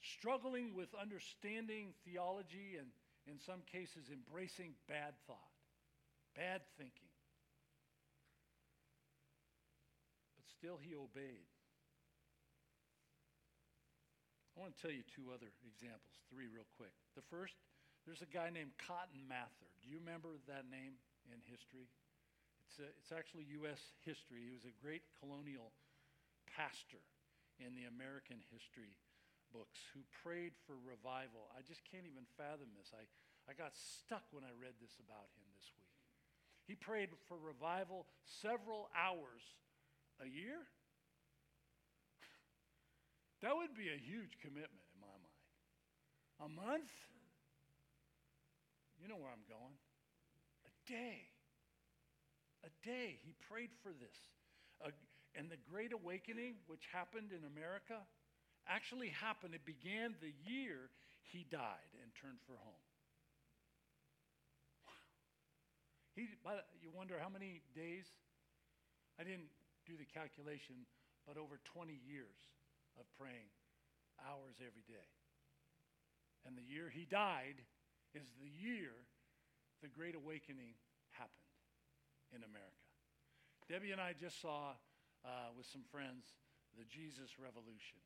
struggling 0.00 0.74
with 0.74 0.88
understanding 1.00 1.94
theology, 2.04 2.76
and 2.78 2.88
in 3.26 3.40
some 3.40 3.60
cases, 3.70 4.06
embracing 4.12 4.74
bad 4.88 5.14
thought 5.26 5.55
bad 6.36 6.60
thinking. 6.76 7.10
But 10.36 10.44
still, 10.52 10.76
he 10.76 10.92
obeyed. 10.92 11.48
I 14.52 14.60
want 14.60 14.76
to 14.76 14.80
tell 14.80 14.92
you 14.92 15.04
two 15.08 15.32
other 15.32 15.52
examples, 15.64 16.16
three 16.32 16.48
real 16.48 16.68
quick. 16.76 16.92
The 17.12 17.24
first, 17.28 17.56
there's 18.08 18.24
a 18.24 18.28
guy 18.28 18.48
named 18.48 18.72
Cotton 18.80 19.24
Mather. 19.28 19.68
Do 19.84 19.88
you 19.88 20.00
remember 20.00 20.40
that 20.48 20.68
name 20.68 20.96
in 21.28 21.40
history? 21.44 21.88
It's, 22.64 22.80
a, 22.80 22.88
it's 22.96 23.12
actually 23.12 23.44
U.S. 23.60 23.80
history. 24.00 24.48
He 24.48 24.52
was 24.52 24.64
a 24.64 24.72
great 24.80 25.04
colonial 25.20 25.76
pastor 26.48 27.04
in 27.60 27.76
the 27.76 27.84
American 27.88 28.40
history 28.48 28.96
books 29.52 29.80
who 29.94 30.02
prayed 30.24 30.56
for 30.66 30.74
revival. 30.80 31.52
I 31.54 31.62
just 31.62 31.84
can't 31.86 32.08
even 32.08 32.26
fathom 32.36 32.72
this. 32.74 32.90
I, 32.96 33.04
I 33.46 33.52
got 33.54 33.76
stuck 33.76 34.24
when 34.32 34.42
I 34.42 34.52
read 34.56 34.76
this 34.80 34.96
about 34.98 35.30
him. 35.36 35.45
He 36.66 36.74
prayed 36.74 37.10
for 37.28 37.38
revival 37.38 38.06
several 38.42 38.90
hours 38.94 39.42
a 40.20 40.26
year. 40.26 40.58
That 43.42 43.54
would 43.54 43.76
be 43.76 43.92
a 43.92 44.00
huge 44.00 44.40
commitment 44.40 44.82
in 44.96 44.98
my 44.98 45.12
mind. 45.12 45.44
A 46.40 46.48
month? 46.48 46.90
You 48.98 49.08
know 49.08 49.20
where 49.20 49.30
I'm 49.30 49.44
going. 49.44 49.76
A 50.64 50.72
day. 50.88 51.28
A 52.64 52.72
day. 52.82 53.20
He 53.22 53.36
prayed 53.46 53.70
for 53.82 53.92
this. 53.92 54.18
And 55.36 55.50
the 55.50 55.60
Great 55.70 55.92
Awakening, 55.92 56.56
which 56.66 56.88
happened 56.90 57.30
in 57.30 57.44
America, 57.44 58.00
actually 58.66 59.12
happened. 59.12 59.54
It 59.54 59.68
began 59.68 60.16
the 60.24 60.32
year 60.48 60.88
he 61.28 61.44
died 61.50 61.92
and 62.02 62.10
turned 62.16 62.40
for 62.48 62.56
home. 62.56 62.85
He, 66.16 66.32
you 66.80 66.88
wonder 66.96 67.20
how 67.20 67.28
many 67.28 67.60
days? 67.76 68.08
I 69.20 69.22
didn't 69.22 69.52
do 69.84 70.00
the 70.00 70.08
calculation, 70.08 70.88
but 71.28 71.36
over 71.36 71.60
20 71.76 71.92
years 71.92 72.40
of 72.96 73.04
praying, 73.20 73.52
hours 74.24 74.56
every 74.64 74.82
day. 74.88 75.08
And 76.48 76.56
the 76.56 76.64
year 76.64 76.88
he 76.88 77.04
died 77.04 77.60
is 78.16 78.24
the 78.40 78.48
year 78.48 78.96
the 79.84 79.92
Great 79.92 80.16
Awakening 80.16 80.72
happened 81.12 81.52
in 82.32 82.40
America. 82.48 82.88
Debbie 83.68 83.92
and 83.92 84.00
I 84.00 84.16
just 84.16 84.40
saw 84.40 84.72
uh, 85.20 85.52
with 85.52 85.68
some 85.68 85.84
friends 85.92 86.24
the 86.80 86.88
Jesus 86.88 87.36
Revolution. 87.36 88.00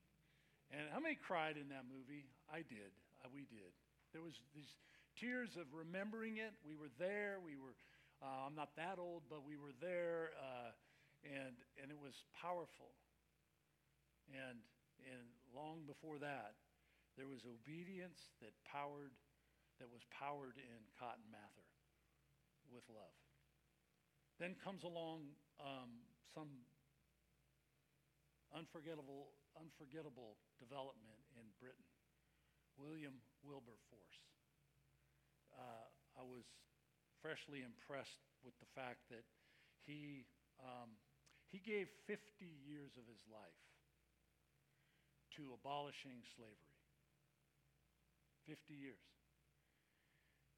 And 0.74 0.90
how 0.90 0.98
many 0.98 1.14
cried 1.14 1.58
in 1.58 1.70
that 1.70 1.86
movie? 1.86 2.26
I 2.50 2.62
did. 2.66 2.90
Uh, 3.22 3.30
we 3.30 3.46
did. 3.46 3.70
There 4.10 4.22
was 4.22 4.34
these 4.54 4.70
tears 5.18 5.58
of 5.58 5.66
remembering 5.74 6.38
it. 6.38 6.54
We 6.66 6.74
were 6.74 6.90
there. 6.98 7.38
We 7.42 7.58
were 7.58 7.74
uh, 8.20 8.46
I'm 8.46 8.54
not 8.54 8.76
that 8.76 9.00
old, 9.00 9.24
but 9.28 9.44
we 9.44 9.56
were 9.56 9.72
there, 9.80 10.36
uh, 10.36 10.76
and, 11.24 11.56
and 11.80 11.88
it 11.88 11.96
was 11.96 12.24
powerful. 12.36 12.92
And, 14.28 14.60
and 15.08 15.26
long 15.56 15.88
before 15.88 16.20
that, 16.20 16.60
there 17.16 17.26
was 17.26 17.42
obedience 17.48 18.30
that 18.44 18.52
powered, 18.68 19.16
that 19.80 19.88
was 19.88 20.04
powered 20.12 20.60
in 20.60 20.80
Cotton 21.00 21.24
Mather 21.32 21.68
with 22.68 22.84
love. 22.92 23.16
Then 24.38 24.56
comes 24.60 24.84
along 24.84 25.36
um, 25.60 26.04
some 26.32 26.48
unforgettable, 28.52 29.32
unforgettable 29.56 30.36
development 30.60 31.20
in 31.36 31.44
Britain. 31.60 31.88
William 32.80 33.20
Wilberforce. 33.44 34.20
Uh, 35.52 35.88
I 36.16 36.24
was 36.24 36.48
freshly 37.20 37.62
impressed 37.62 38.24
with 38.44 38.56
the 38.60 38.70
fact 38.72 39.08
that 39.12 39.24
he, 39.84 40.26
um, 40.60 40.96
he 41.48 41.60
gave 41.60 41.88
50 42.08 42.20
years 42.64 42.96
of 42.96 43.04
his 43.08 43.20
life 43.28 43.64
to 45.36 45.54
abolishing 45.54 46.24
slavery. 46.36 46.76
50 48.48 48.74
years. 48.74 49.04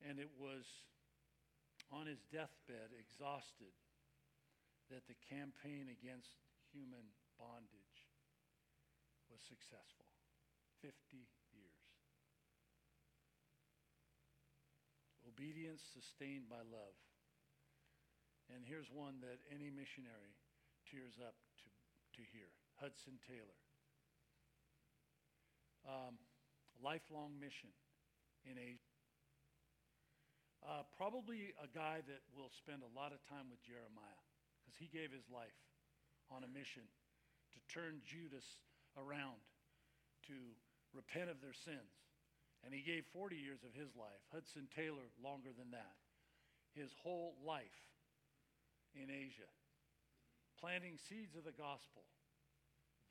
And 0.02 0.18
it 0.18 0.30
was 0.38 0.64
on 1.92 2.08
his 2.08 2.24
deathbed, 2.32 2.94
exhausted, 2.96 3.74
that 4.90 5.06
the 5.06 5.18
campaign 5.28 5.92
against 5.92 6.40
human 6.72 7.04
bondage 7.36 8.08
was 9.28 9.40
successful. 9.44 10.08
50 10.80 11.28
years. 11.52 11.82
Obedience 15.32 15.80
sustained 15.96 16.52
by 16.52 16.60
love. 16.60 16.96
And 18.52 18.68
here's 18.68 18.92
one 18.92 19.24
that 19.24 19.40
any 19.48 19.72
missionary 19.72 20.36
tears 20.84 21.16
up 21.16 21.32
to, 21.64 21.68
to 22.20 22.22
hear 22.36 22.52
Hudson 22.76 23.16
Taylor. 23.24 23.60
Um, 25.88 26.20
lifelong 26.84 27.40
mission 27.40 27.72
in 28.44 28.60
Asia. 28.60 28.92
Uh, 30.60 30.84
probably 31.00 31.56
a 31.58 31.66
guy 31.72 32.04
that 32.04 32.22
will 32.36 32.52
spend 32.52 32.84
a 32.84 32.92
lot 32.92 33.16
of 33.16 33.24
time 33.24 33.48
with 33.48 33.64
Jeremiah 33.64 34.22
because 34.60 34.76
he 34.76 34.86
gave 34.92 35.10
his 35.10 35.26
life 35.32 35.56
on 36.28 36.44
a 36.44 36.50
mission 36.50 36.84
to 37.56 37.58
turn 37.72 38.04
Judah 38.04 38.44
around 39.00 39.40
to 40.28 40.36
repent 40.92 41.32
of 41.32 41.40
their 41.40 41.56
sins. 41.56 42.01
And 42.64 42.72
he 42.72 42.80
gave 42.80 43.04
40 43.12 43.36
years 43.36 43.62
of 43.66 43.74
his 43.74 43.90
life. 43.98 44.22
Hudson 44.30 44.70
Taylor, 44.70 45.10
longer 45.18 45.50
than 45.50 45.74
that. 45.74 45.98
His 46.74 46.94
whole 47.02 47.34
life 47.44 47.82
in 48.94 49.10
Asia, 49.10 49.50
planting 50.60 50.96
seeds 50.96 51.34
of 51.36 51.44
the 51.44 51.52
gospel. 51.52 52.06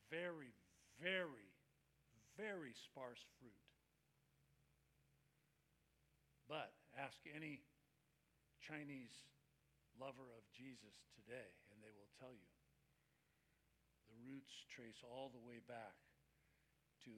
Very, 0.09 0.55
very, 0.97 1.51
very 2.39 2.73
sparse 2.73 3.21
fruit. 3.37 3.65
But 6.47 6.73
ask 6.99 7.19
any 7.31 7.63
Chinese 8.59 9.13
lover 9.95 10.31
of 10.35 10.43
Jesus 10.51 10.95
today, 11.15 11.55
and 11.71 11.79
they 11.79 11.93
will 11.95 12.11
tell 12.19 12.35
you 12.35 12.51
the 14.11 14.19
roots 14.27 14.51
trace 14.67 14.99
all 15.07 15.31
the 15.31 15.39
way 15.39 15.63
back 15.63 15.95
to 17.07 17.15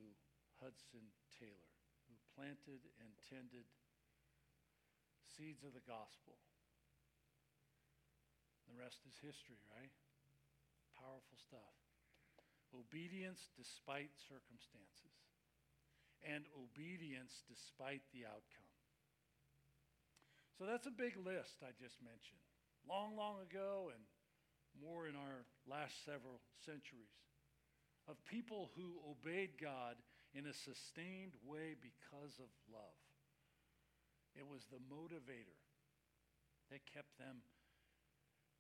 Hudson 0.62 1.10
Taylor, 1.42 1.73
planted 2.34 2.82
and 3.02 3.10
tended 3.30 3.66
seeds 5.26 5.62
of 5.66 5.74
the 5.74 5.86
gospel. 5.86 6.38
The 8.70 8.78
rest 8.78 9.06
is 9.06 9.18
history, 9.22 9.62
right? 9.74 9.94
Powerful 10.98 11.38
stuff. 11.38 11.78
Obedience 12.74 13.54
despite 13.54 14.10
circumstances, 14.18 15.14
and 16.26 16.50
obedience 16.58 17.46
despite 17.46 18.02
the 18.10 18.26
outcome. 18.26 18.74
So 20.58 20.66
that's 20.66 20.90
a 20.90 20.94
big 20.94 21.14
list 21.22 21.62
I 21.62 21.74
just 21.78 22.02
mentioned. 22.02 22.42
Long, 22.90 23.14
long 23.14 23.46
ago, 23.46 23.94
and 23.94 24.02
more 24.82 25.06
in 25.06 25.14
our 25.14 25.46
last 25.70 25.94
several 26.02 26.42
centuries, 26.66 27.14
of 28.10 28.18
people 28.26 28.72
who 28.76 29.00
obeyed 29.06 29.62
God 29.62 29.96
in 30.34 30.50
a 30.50 30.54
sustained 30.54 31.38
way 31.46 31.78
because 31.78 32.42
of 32.42 32.50
love. 32.70 32.98
It 34.34 34.50
was 34.50 34.66
the 34.66 34.82
motivator 34.90 35.62
that 36.74 36.90
kept 36.90 37.14
them 37.22 37.46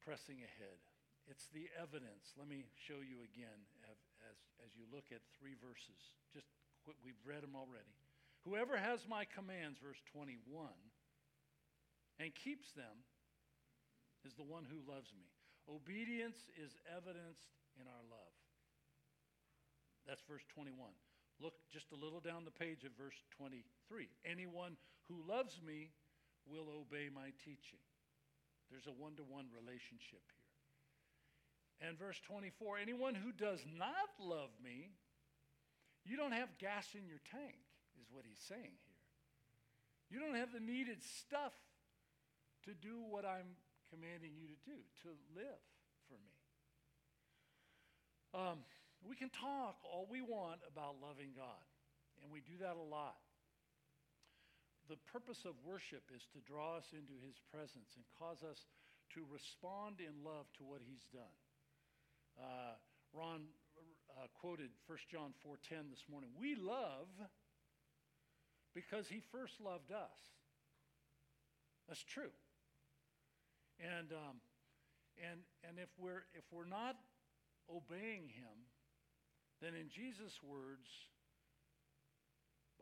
pressing 0.05 0.45
ahead. 0.45 0.77
It's 1.25 1.49
the 1.49 1.65
evidence. 1.73 2.37
Let 2.37 2.45
me 2.45 2.69
show 2.77 3.01
you 3.01 3.25
again 3.25 3.57
as, 3.89 3.97
as, 4.61 4.75
you 4.77 4.85
look 4.91 5.09
at 5.09 5.23
three 5.39 5.55
verses. 5.57 5.97
Just 6.29 6.51
we've 7.01 7.17
read 7.25 7.41
them 7.41 7.55
already. 7.55 7.95
Whoever 8.43 8.75
has 8.75 9.07
my 9.07 9.23
commands, 9.23 9.79
verse 9.79 10.03
21, 10.11 10.67
and 12.19 12.35
keeps 12.35 12.75
them 12.75 13.07
is 14.27 14.35
the 14.35 14.43
one 14.43 14.67
who 14.67 14.83
loves 14.83 15.15
me. 15.15 15.31
Obedience 15.71 16.43
is 16.59 16.75
evidenced 16.91 17.55
in 17.79 17.87
our 17.87 18.03
love. 18.11 18.35
That's 20.03 20.21
verse 20.27 20.43
21. 20.51 20.75
Look 21.41 21.53
just 21.71 21.91
a 21.91 21.95
little 21.95 22.19
down 22.19 22.45
the 22.45 22.51
page 22.51 22.83
of 22.83 22.91
verse 22.97 23.17
23. 23.37 24.07
Anyone 24.25 24.77
who 25.09 25.19
loves 25.27 25.59
me 25.65 25.91
will 26.45 26.67
obey 26.69 27.09
my 27.13 27.31
teaching. 27.43 27.81
There's 28.69 28.87
a 28.87 28.95
one 28.95 29.15
to 29.17 29.23
one 29.23 29.47
relationship 29.53 30.23
here. 30.33 31.89
And 31.89 31.97
verse 31.97 32.19
24 32.27 32.77
anyone 32.77 33.15
who 33.15 33.31
does 33.31 33.59
not 33.77 34.09
love 34.19 34.49
me, 34.63 34.91
you 36.05 36.15
don't 36.15 36.31
have 36.31 36.49
gas 36.57 36.87
in 36.95 37.07
your 37.07 37.19
tank, 37.31 37.59
is 37.99 38.07
what 38.11 38.25
he's 38.27 38.39
saying 38.47 38.77
here. 38.85 39.01
You 40.09 40.19
don't 40.19 40.35
have 40.35 40.53
the 40.53 40.59
needed 40.59 41.03
stuff 41.03 41.53
to 42.65 42.73
do 42.73 43.03
what 43.09 43.25
I'm 43.25 43.57
commanding 43.89 44.31
you 44.39 44.47
to 44.47 44.59
do, 44.65 44.79
to 45.03 45.09
live 45.35 45.61
for 46.07 46.15
me. 46.15 46.33
Um, 48.33 48.59
we 49.07 49.15
can 49.15 49.29
talk 49.29 49.77
all 49.83 50.07
we 50.09 50.21
want 50.21 50.59
about 50.67 51.01
loving 51.01 51.35
God, 51.35 51.63
and 52.21 52.31
we 52.31 52.41
do 52.41 52.57
that 52.61 52.75
a 52.75 52.85
lot. 52.85 53.19
The 54.89 54.99
purpose 55.11 55.45
of 55.45 55.55
worship 55.63 56.03
is 56.11 56.27
to 56.35 56.39
draw 56.43 56.75
us 56.75 56.91
into 56.91 57.15
his 57.23 57.39
presence 57.51 57.95
and 57.95 58.03
cause 58.19 58.43
us 58.43 58.67
to 59.15 59.23
respond 59.31 60.03
in 60.03 60.23
love 60.23 60.45
to 60.59 60.63
what 60.63 60.81
he's 60.83 61.07
done. 61.13 61.37
Uh, 62.35 62.75
Ron 63.13 63.47
uh, 64.17 64.27
quoted 64.33 64.69
1 64.87 64.97
John 65.09 65.33
4:10 65.45 65.89
this 65.89 66.03
morning. 66.09 66.31
We 66.39 66.55
love 66.55 67.07
because 68.73 69.07
he 69.07 69.21
first 69.31 69.61
loved 69.61 69.91
us. 69.91 70.19
That's 71.87 72.03
true. 72.03 72.33
And, 73.79 74.11
um, 74.13 74.37
and, 75.17 75.41
and 75.67 75.77
if, 75.77 75.89
we're, 75.97 76.23
if 76.33 76.43
we're 76.51 76.65
not 76.69 76.95
obeying 77.69 78.29
him, 78.29 78.55
then 79.63 79.79
in 79.79 79.87
Jesus' 79.87 80.35
words, 80.43 80.91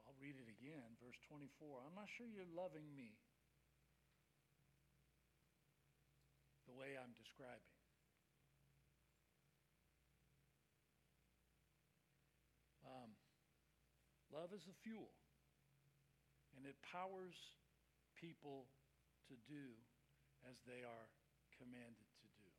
I'll 0.01 0.17
read 0.17 0.33
it 0.33 0.49
again, 0.49 0.97
verse 0.97 1.21
24. 1.29 1.45
I'm 1.85 1.93
not 1.93 2.09
sure 2.17 2.25
you're 2.25 2.49
loving 2.57 2.89
me 2.97 3.13
the 6.65 6.73
way 6.73 6.97
I'm 6.97 7.13
describing. 7.13 7.77
Um, 12.81 13.13
love 14.33 14.49
is 14.49 14.65
a 14.65 14.73
fuel, 14.81 15.13
and 16.57 16.65
it 16.65 16.81
powers 16.81 17.37
people 18.17 18.65
to 19.29 19.37
do 19.45 19.77
as 20.49 20.57
they 20.65 20.81
are 20.81 21.07
commanded 21.61 22.09
to 22.25 22.27
do 22.41 22.49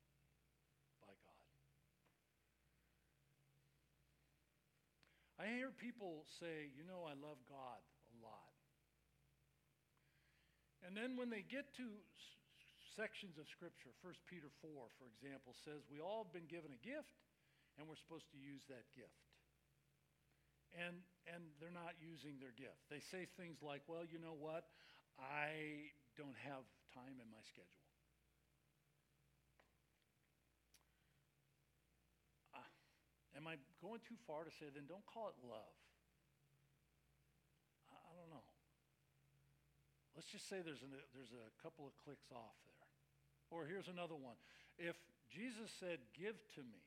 by 1.02 1.10
God. 1.26 1.42
I 5.42 5.50
hear 5.58 5.74
people 5.74 6.22
say, 6.38 6.70
you 6.70 6.86
know, 6.86 7.02
I 7.02 7.18
love 7.18 7.42
God 7.50 7.82
a 7.82 8.14
lot. 8.22 8.54
And 10.86 10.94
then 10.94 11.18
when 11.18 11.34
they 11.34 11.42
get 11.42 11.74
to 11.82 11.86
s- 12.14 12.38
sections 12.94 13.34
of 13.42 13.50
Scripture, 13.50 13.90
1 14.06 14.14
Peter 14.30 14.46
4, 14.62 14.70
for 14.70 15.06
example, 15.10 15.58
says 15.66 15.82
we 15.90 15.98
all 15.98 16.22
have 16.22 16.30
been 16.30 16.46
given 16.46 16.70
a 16.70 16.78
gift 16.78 17.10
and 17.74 17.90
we're 17.90 17.98
supposed 17.98 18.30
to 18.30 18.38
use 18.38 18.62
that 18.70 18.86
gift. 18.94 19.18
And, 20.78 21.02
and 21.26 21.42
they're 21.58 21.74
not 21.74 21.98
using 21.98 22.38
their 22.38 22.54
gift. 22.54 22.78
They 22.86 23.02
say 23.02 23.26
things 23.34 23.58
like, 23.66 23.82
well, 23.90 24.06
you 24.06 24.22
know 24.22 24.38
what? 24.38 24.70
I 25.18 25.90
don't 26.14 26.38
have 26.46 26.62
time 26.94 27.18
in 27.18 27.26
my 27.34 27.42
schedule. 27.50 27.82
Uh, 32.54 33.31
am 33.42 33.50
I 33.50 33.58
going 33.82 33.98
too 34.06 34.14
far 34.22 34.46
to 34.46 34.54
say 34.54 34.70
then 34.70 34.86
don't 34.86 35.02
call 35.02 35.34
it 35.34 35.38
love? 35.42 35.74
I, 37.90 37.98
I 37.98 38.12
don't 38.14 38.30
know. 38.30 38.46
Let's 40.14 40.30
just 40.30 40.46
say 40.46 40.62
there's, 40.62 40.86
an, 40.86 40.94
there's 41.10 41.34
a 41.34 41.50
couple 41.58 41.82
of 41.82 41.98
clicks 41.98 42.30
off 42.30 42.54
there. 42.70 42.86
Or 43.50 43.66
here's 43.66 43.90
another 43.90 44.14
one. 44.14 44.38
If 44.78 44.94
Jesus 45.26 45.74
said, 45.74 45.98
Give 46.14 46.38
to 46.54 46.62
me, 46.62 46.86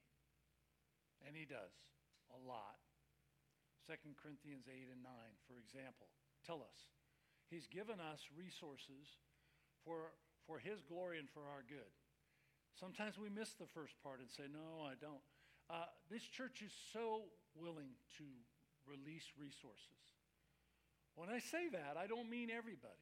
and 1.28 1.36
he 1.36 1.44
does 1.44 1.76
a 2.32 2.40
lot. 2.40 2.80
2 3.92 4.16
Corinthians 4.18 4.66
8 4.66 4.96
and 4.96 5.04
9, 5.04 5.12
for 5.46 5.60
example, 5.60 6.08
tell 6.48 6.64
us. 6.64 6.90
He's 7.52 7.70
given 7.70 8.02
us 8.02 8.26
resources 8.34 9.22
for, 9.86 10.16
for 10.48 10.58
his 10.58 10.82
glory 10.82 11.22
and 11.22 11.30
for 11.30 11.46
our 11.46 11.62
good. 11.68 11.92
Sometimes 12.74 13.22
we 13.22 13.30
miss 13.30 13.54
the 13.54 13.70
first 13.70 13.94
part 14.02 14.24
and 14.24 14.32
say, 14.32 14.48
No, 14.50 14.88
I 14.88 14.96
don't. 14.98 15.22
Uh, 15.70 15.90
this 16.12 16.22
church 16.22 16.62
is 16.62 16.72
so 16.94 17.32
willing 17.58 17.98
to 18.18 18.28
release 18.86 19.26
resources. 19.40 20.02
When 21.16 21.30
I 21.30 21.40
say 21.40 21.72
that, 21.72 21.98
I 21.98 22.06
don't 22.06 22.30
mean 22.30 22.52
everybody. 22.52 23.02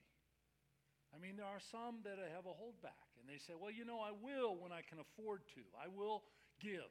I 1.14 1.22
mean, 1.22 1.38
there 1.38 1.50
are 1.50 1.62
some 1.62 2.02
that 2.08 2.18
have 2.18 2.50
a 2.50 2.56
holdback, 2.56 3.10
and 3.22 3.30
they 3.30 3.38
say, 3.38 3.54
well, 3.54 3.70
you 3.70 3.86
know, 3.86 4.02
I 4.02 4.14
will 4.14 4.58
when 4.58 4.72
I 4.74 4.82
can 4.82 4.98
afford 4.98 5.46
to. 5.54 5.62
I 5.78 5.86
will 5.86 6.26
give 6.58 6.90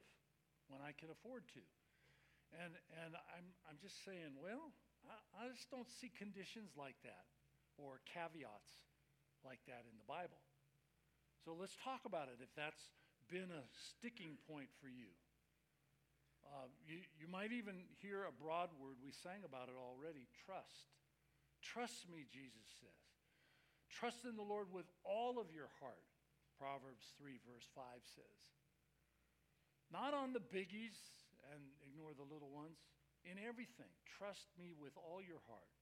when 0.71 0.79
I 0.79 0.95
can 0.95 1.11
afford 1.11 1.49
to. 1.59 1.65
And, 2.55 2.77
and 3.03 3.17
I'm, 3.33 3.49
I'm 3.67 3.79
just 3.81 4.05
saying, 4.05 4.37
well, 4.39 4.71
I, 5.09 5.49
I 5.49 5.51
just 5.51 5.73
don't 5.73 5.89
see 5.89 6.13
conditions 6.13 6.77
like 6.77 7.01
that 7.03 7.27
or 7.81 8.05
caveats 8.07 8.79
like 9.43 9.63
that 9.67 9.89
in 9.89 9.95
the 9.99 10.07
Bible. 10.07 10.39
So 11.43 11.59
let's 11.59 11.75
talk 11.83 12.07
about 12.07 12.31
it 12.31 12.39
if 12.39 12.53
that's 12.55 12.93
been 13.27 13.51
a 13.51 13.65
sticking 13.75 14.39
point 14.47 14.71
for 14.79 14.87
you. 14.87 15.11
Uh, 16.47 16.69
you, 16.85 17.01
you 17.17 17.29
might 17.31 17.53
even 17.53 17.87
hear 18.03 18.27
a 18.27 18.35
broad 18.35 18.71
word. 18.77 18.99
We 19.03 19.15
sang 19.15 19.47
about 19.47 19.71
it 19.71 19.79
already 19.79 20.27
trust. 20.45 20.91
Trust 21.63 22.11
me, 22.11 22.27
Jesus 22.29 22.67
says. 22.83 23.03
Trust 23.89 24.25
in 24.25 24.35
the 24.35 24.45
Lord 24.45 24.73
with 24.73 24.89
all 25.05 25.39
of 25.39 25.53
your 25.55 25.71
heart, 25.79 26.09
Proverbs 26.59 27.15
3, 27.21 27.39
verse 27.47 27.69
5 27.77 27.85
says. 28.03 28.41
Not 29.93 30.17
on 30.17 30.33
the 30.33 30.43
biggies 30.43 30.97
and 31.53 31.63
ignore 31.85 32.17
the 32.17 32.27
little 32.27 32.51
ones. 32.51 32.81
In 33.23 33.39
everything, 33.39 33.93
trust 34.19 34.51
me 34.59 34.75
with 34.75 34.97
all 34.99 35.23
your 35.23 35.39
heart. 35.47 35.73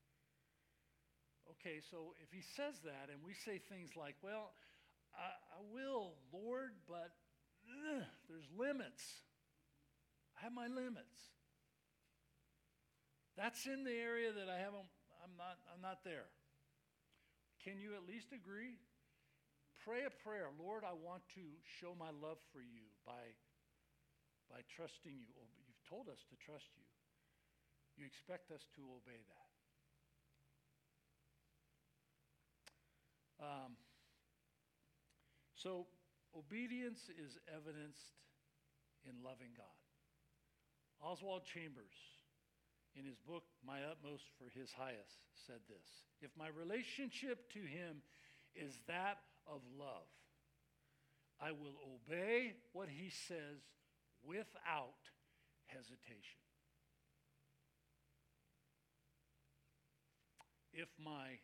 Okay, 1.56 1.80
so 1.80 2.12
if 2.20 2.28
he 2.28 2.42
says 2.42 2.82
that 2.84 3.08
and 3.08 3.22
we 3.24 3.32
say 3.32 3.58
things 3.58 3.96
like, 3.96 4.14
well, 4.20 4.52
I, 5.16 5.32
I 5.56 5.60
will, 5.72 6.18
Lord, 6.32 6.76
but 6.86 7.16
ugh, 7.64 8.04
there's 8.28 8.46
limits. 8.52 9.02
I 10.40 10.44
have 10.44 10.56
my 10.56 10.68
limits. 10.68 11.36
That's 13.36 13.66
in 13.66 13.84
the 13.84 13.92
area 13.92 14.32
that 14.32 14.48
I 14.48 14.56
haven't, 14.56 14.88
I'm 15.20 15.36
not, 15.36 15.60
I'm 15.68 15.84
not 15.84 16.00
there. 16.04 16.32
Can 17.60 17.76
you 17.76 17.92
at 17.92 18.08
least 18.08 18.32
agree? 18.32 18.80
Pray 19.84 20.08
a 20.08 20.12
prayer. 20.12 20.48
Lord, 20.56 20.84
I 20.84 20.96
want 20.96 21.28
to 21.36 21.44
show 21.64 21.92
my 21.92 22.08
love 22.08 22.40
for 22.52 22.60
you 22.64 22.88
by, 23.04 23.36
by 24.48 24.64
trusting 24.64 25.12
you. 25.12 25.28
You've 25.68 25.84
told 25.84 26.08
us 26.08 26.24
to 26.32 26.36
trust 26.40 26.72
you. 26.76 26.88
You 28.00 28.08
expect 28.08 28.50
us 28.50 28.64
to 28.76 28.82
obey 28.96 29.20
that. 29.28 29.50
Um, 33.44 33.76
so, 35.54 35.86
obedience 36.36 37.08
is 37.12 37.36
evidenced 37.48 38.16
in 39.04 39.20
loving 39.24 39.52
God. 39.56 39.80
Oswald 41.02 41.42
Chambers 41.44 41.96
in 42.96 43.04
his 43.04 43.16
book, 43.18 43.44
My 43.64 43.80
Utmost 43.84 44.24
for 44.38 44.50
His 44.50 44.72
Highest, 44.72 45.24
said 45.46 45.60
this 45.68 46.04
If 46.20 46.30
my 46.36 46.48
relationship 46.48 47.50
to 47.52 47.60
Him 47.60 48.02
is 48.54 48.74
that 48.86 49.18
of 49.46 49.62
love, 49.78 50.10
I 51.40 51.52
will 51.52 51.78
obey 51.86 52.54
what 52.72 52.88
He 52.88 53.10
says 53.10 53.62
without 54.22 55.08
hesitation. 55.66 56.42
If 60.72 60.88
my 61.02 61.38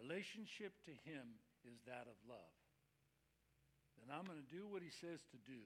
relationship 0.00 0.72
to 0.86 0.90
Him 0.90 1.38
is 1.64 1.78
that 1.86 2.06
of 2.08 2.16
love, 2.28 2.56
then 3.98 4.08
I'm 4.08 4.24
going 4.24 4.40
to 4.40 4.54
do 4.54 4.66
what 4.66 4.82
He 4.82 4.90
says 4.90 5.20
to 5.34 5.38
do 5.44 5.60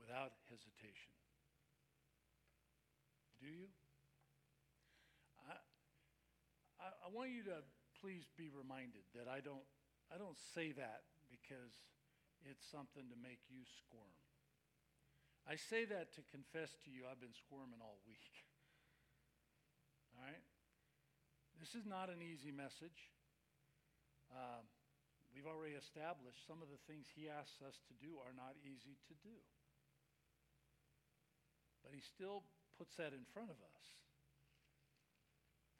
without 0.00 0.32
hesitation. 0.48 1.19
Do 3.40 3.48
you? 3.48 3.72
I, 5.48 5.56
I, 6.76 6.88
I 6.92 7.08
want 7.08 7.32
you 7.32 7.40
to 7.48 7.64
please 7.96 8.28
be 8.36 8.52
reminded 8.52 9.08
that 9.16 9.32
I 9.32 9.40
don't, 9.40 9.64
I 10.12 10.20
don't 10.20 10.36
say 10.52 10.76
that 10.76 11.08
because 11.32 11.72
it's 12.44 12.68
something 12.68 13.08
to 13.08 13.16
make 13.16 13.40
you 13.48 13.64
squirm. 13.64 14.12
I 15.48 15.56
say 15.56 15.88
that 15.88 16.12
to 16.20 16.22
confess 16.28 16.76
to 16.84 16.92
you 16.92 17.08
I've 17.08 17.20
been 17.20 17.32
squirming 17.32 17.80
all 17.80 18.04
week. 18.04 18.28
All 20.12 20.26
right? 20.26 20.44
This 21.56 21.72
is 21.72 21.88
not 21.88 22.12
an 22.12 22.20
easy 22.20 22.52
message. 22.52 23.08
Uh, 24.28 24.60
we've 25.32 25.48
already 25.48 25.76
established 25.76 26.44
some 26.44 26.60
of 26.60 26.68
the 26.68 26.80
things 26.84 27.08
he 27.08 27.28
asks 27.28 27.60
us 27.64 27.80
to 27.88 27.94
do 28.00 28.20
are 28.20 28.36
not 28.36 28.56
easy 28.64 29.00
to 29.08 29.14
do. 29.24 29.36
But 31.80 31.96
he 31.96 32.00
still 32.04 32.44
puts 32.80 32.96
that 32.96 33.12
in 33.12 33.28
front 33.36 33.52
of 33.52 33.60
us. 33.60 33.84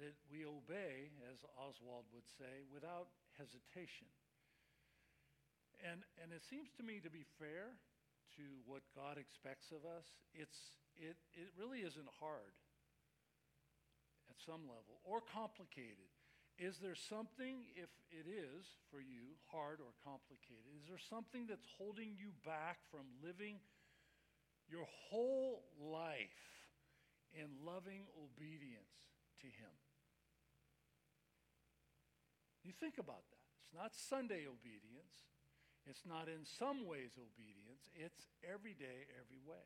That 0.05 0.13
we 0.29 0.45
obey, 0.45 1.09
as 1.33 1.41
Oswald 1.57 2.05
would 2.13 2.29
say, 2.29 2.69
without 2.69 3.09
hesitation. 3.41 4.13
And, 5.81 6.05
and 6.21 6.29
it 6.37 6.45
seems 6.45 6.69
to 6.77 6.85
me 6.85 7.01
to 7.01 7.09
be 7.09 7.25
fair 7.41 7.73
to 8.37 8.45
what 8.69 8.85
God 8.93 9.17
expects 9.17 9.73
of 9.73 9.89
us. 9.89 10.05
It's, 10.37 10.77
it, 10.93 11.17
it 11.33 11.57
really 11.57 11.81
isn't 11.81 12.13
hard 12.21 12.53
at 14.29 14.37
some 14.45 14.69
level 14.69 15.01
or 15.09 15.25
complicated. 15.25 16.13
Is 16.61 16.77
there 16.85 16.97
something, 16.97 17.65
if 17.73 17.89
it 18.13 18.29
is 18.29 18.77
for 18.93 19.01
you, 19.01 19.41
hard 19.49 19.81
or 19.81 19.97
complicated, 20.05 20.69
is 20.77 20.85
there 20.85 21.01
something 21.01 21.49
that's 21.49 21.65
holding 21.81 22.13
you 22.21 22.37
back 22.45 22.85
from 22.93 23.09
living 23.25 23.57
your 24.69 24.85
whole 25.09 25.65
life 25.81 26.60
in 27.35 27.49
loving 27.65 28.07
obedience 28.17 28.95
to 29.41 29.47
Him. 29.47 29.75
You 32.65 32.73
think 32.77 32.99
about 32.99 33.25
that. 33.31 33.45
It's 33.65 33.73
not 33.73 33.95
Sunday 33.95 34.45
obedience. 34.45 35.31
It's 35.89 36.05
not 36.05 36.29
in 36.29 36.45
some 36.45 36.85
ways 36.85 37.17
obedience. 37.17 37.89
It's 37.97 38.29
every 38.45 38.77
day, 38.77 39.09
every 39.17 39.41
way. 39.41 39.65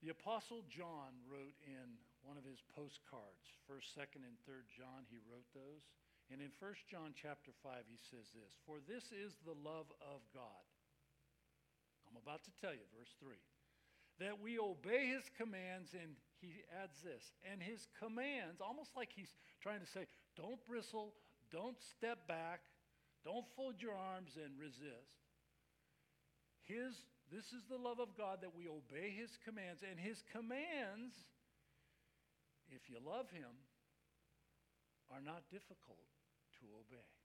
The 0.00 0.10
Apostle 0.10 0.66
John 0.66 1.14
wrote 1.30 1.54
in 1.62 2.02
one 2.26 2.34
of 2.34 2.42
his 2.42 2.58
postcards, 2.74 3.54
1st, 3.70 3.94
2nd, 3.94 4.22
and 4.26 4.34
3rd 4.42 4.66
John, 4.74 5.06
he 5.06 5.22
wrote 5.22 5.46
those. 5.54 5.86
And 6.30 6.42
in 6.42 6.50
1 6.58 6.90
John 6.90 7.14
chapter 7.14 7.54
5, 7.62 7.86
he 7.86 7.98
says 8.02 8.32
this 8.34 8.58
For 8.66 8.82
this 8.82 9.14
is 9.14 9.38
the 9.46 9.54
love 9.54 9.90
of 10.02 10.26
God. 10.34 10.66
I'm 12.08 12.18
about 12.18 12.42
to 12.50 12.54
tell 12.58 12.74
you, 12.74 12.82
verse 12.90 13.14
3 13.22 13.38
that 14.22 14.38
we 14.38 14.58
obey 14.58 15.10
his 15.10 15.26
commands, 15.36 15.90
and 15.98 16.14
he 16.38 16.62
adds 16.82 17.02
this, 17.02 17.34
and 17.42 17.62
his 17.62 17.86
commands, 17.98 18.62
almost 18.62 18.94
like 18.94 19.10
he's 19.10 19.34
trying 19.60 19.80
to 19.80 19.86
say, 19.86 20.06
don't 20.36 20.64
bristle, 20.66 21.14
don't 21.50 21.76
step 21.82 22.26
back, 22.26 22.62
don't 23.24 23.46
fold 23.56 23.82
your 23.82 23.94
arms 23.94 24.38
and 24.38 24.54
resist. 24.58 25.18
His, 26.62 26.94
this 27.34 27.50
is 27.50 27.66
the 27.68 27.76
love 27.76 27.98
of 27.98 28.16
God 28.16 28.38
that 28.42 28.54
we 28.54 28.70
obey 28.70 29.10
his 29.10 29.34
commands, 29.44 29.82
and 29.82 29.98
his 29.98 30.22
commands, 30.30 31.14
if 32.70 32.86
you 32.86 33.02
love 33.02 33.26
him, 33.34 33.50
are 35.10 35.20
not 35.20 35.50
difficult 35.50 36.06
to 36.62 36.66
obey. 36.78 37.21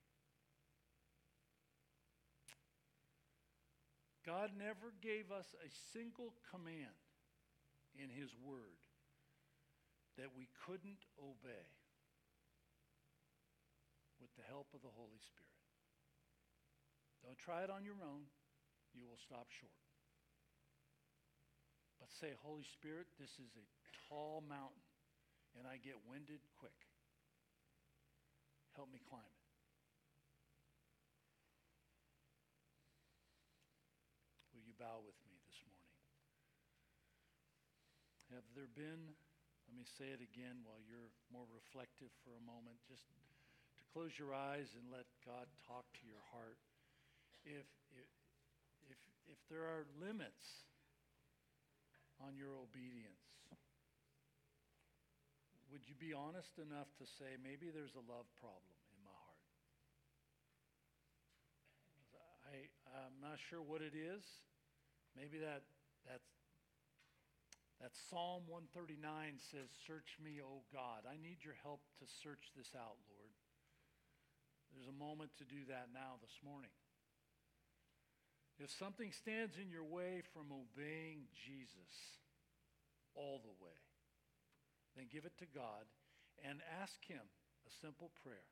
God 4.28 4.52
never 4.60 4.92
gave 5.00 5.32
us 5.32 5.48
a 5.64 5.72
single 5.96 6.36
command 6.52 7.00
in 7.96 8.12
His 8.12 8.28
Word 8.44 8.76
that 10.20 10.36
we 10.36 10.52
couldn't 10.68 11.00
obey 11.16 11.64
with 14.20 14.28
the 14.36 14.44
help 14.44 14.68
of 14.76 14.84
the 14.84 14.92
Holy 14.92 15.16
Spirit. 15.24 15.56
Don't 17.24 17.40
try 17.40 17.64
it 17.64 17.72
on 17.72 17.88
your 17.88 18.04
own, 18.04 18.28
you 18.92 19.08
will 19.08 19.16
stop 19.16 19.48
short. 19.48 19.80
But 21.96 22.12
say, 22.20 22.36
Holy 22.44 22.68
Spirit, 22.76 23.08
this 23.16 23.32
is 23.40 23.56
a 23.56 23.64
tall 24.12 24.44
mountain, 24.44 24.84
and 25.56 25.64
I 25.64 25.80
get 25.80 25.96
winded 26.04 26.44
quick. 26.60 26.76
Help 28.76 28.92
me 28.92 29.00
climb 29.08 29.24
it. 29.24 29.37
Bow 34.78 35.02
with 35.02 35.18
me 35.26 35.34
this 35.50 35.58
morning? 35.66 35.94
Have 38.38 38.46
there 38.54 38.70
been, 38.70 39.18
let 39.66 39.74
me 39.74 39.84
say 39.98 40.14
it 40.14 40.22
again 40.22 40.62
while 40.62 40.78
you're 40.86 41.10
more 41.34 41.46
reflective 41.50 42.14
for 42.22 42.38
a 42.38 42.44
moment, 42.46 42.78
just 42.86 43.02
to 43.10 43.18
close 43.92 44.14
your 44.14 44.30
eyes 44.30 44.68
and 44.78 44.86
let 44.92 45.10
God 45.26 45.50
talk 45.66 45.82
to 45.98 46.04
your 46.06 46.22
heart. 46.30 46.60
If, 47.42 47.66
if, 47.96 49.00
if, 49.26 49.40
there 49.48 49.64
are 49.64 49.88
limits 49.96 50.68
on 52.20 52.36
your 52.36 52.52
obedience, 52.60 53.26
would 55.72 55.82
you 55.88 55.96
be 55.96 56.12
honest 56.12 56.60
enough 56.60 56.88
to 57.00 57.06
say, 57.18 57.40
maybe 57.40 57.72
there's 57.72 57.96
a 57.96 58.04
love 58.04 58.28
problem 58.38 58.76
in 58.92 59.00
my 59.02 59.16
heart? 59.16 59.48
I, 62.54 62.56
I'm 63.02 63.16
not 63.24 63.40
sure 63.50 63.64
what 63.64 63.80
it 63.80 63.96
is. 63.96 64.24
Maybe 65.16 65.38
that, 65.40 65.64
that's, 66.08 66.32
that 67.80 67.92
Psalm 68.10 68.44
139 68.50 68.98
says, 69.52 69.68
Search 69.86 70.18
me, 70.18 70.42
O 70.42 70.66
God. 70.72 71.06
I 71.06 71.16
need 71.16 71.44
your 71.46 71.56
help 71.62 71.84
to 72.02 72.06
search 72.24 72.50
this 72.56 72.74
out, 72.74 72.98
Lord. 73.08 73.34
There's 74.74 74.90
a 74.90 74.98
moment 74.98 75.32
to 75.38 75.46
do 75.48 75.64
that 75.68 75.88
now 75.94 76.20
this 76.20 76.36
morning. 76.44 76.74
If 78.58 78.74
something 78.74 79.14
stands 79.14 79.54
in 79.54 79.70
your 79.70 79.86
way 79.86 80.22
from 80.34 80.50
obeying 80.50 81.30
Jesus 81.30 82.18
all 83.14 83.38
the 83.38 83.54
way, 83.62 83.78
then 84.96 85.06
give 85.06 85.24
it 85.24 85.38
to 85.38 85.46
God 85.46 85.86
and 86.42 86.58
ask 86.82 86.98
Him 87.06 87.22
a 87.66 87.70
simple 87.80 88.10
prayer. 88.22 88.50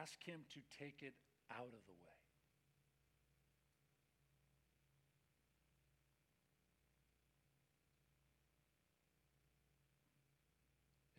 Ask 0.00 0.16
Him 0.24 0.48
to 0.56 0.60
take 0.80 1.04
it 1.04 1.12
out 1.52 1.68
of 1.76 1.84
the 1.84 1.98
way. 2.00 2.20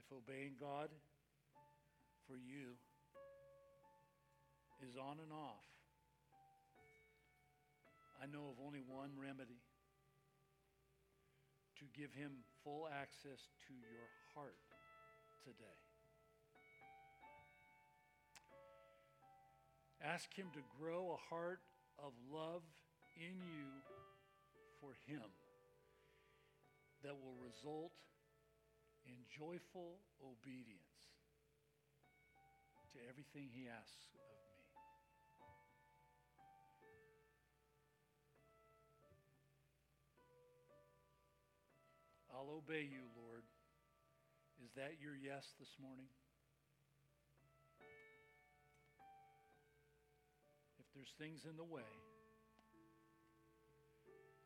If 0.02 0.03
obeying 0.14 0.54
God 0.60 0.90
for 2.28 2.38
you 2.38 2.78
is 4.88 4.96
on 4.98 5.18
and 5.20 5.32
off, 5.32 5.66
I 8.22 8.26
know 8.28 8.54
of 8.54 8.64
only 8.66 8.80
one 8.86 9.12
remedy 9.20 9.60
to 11.80 11.86
give 12.00 12.14
him 12.14 12.32
full 12.64 12.88
access 12.88 13.50
to 13.68 13.74
your 13.74 14.08
heart 14.36 14.56
today. 15.44 15.80
Ask 20.04 20.34
him 20.36 20.48
to 20.54 20.60
grow 20.80 21.16
a 21.16 21.34
heart 21.34 21.60
of 22.00 22.12
love 22.32 22.64
in 23.16 23.40
you 23.40 23.68
for 24.80 24.96
him 25.08 25.24
that 27.04 27.16
will 27.16 27.36
result 27.40 27.92
in 29.06 29.18
joyful 29.28 30.00
obedience 30.24 30.94
to 32.94 33.00
everything 33.10 33.50
he 33.50 33.66
asks 33.66 34.06
of 34.14 34.22
me. 34.22 34.34
I'll 42.34 42.50
obey 42.60 42.86
you, 42.86 43.06
Lord. 43.16 43.46
Is 44.62 44.74
that 44.76 45.02
your 45.02 45.16
yes 45.16 45.54
this 45.58 45.74
morning? 45.82 46.10
If 50.78 50.86
there's 50.94 51.14
things 51.18 51.46
in 51.50 51.58
the 51.58 51.66
way, 51.66 51.90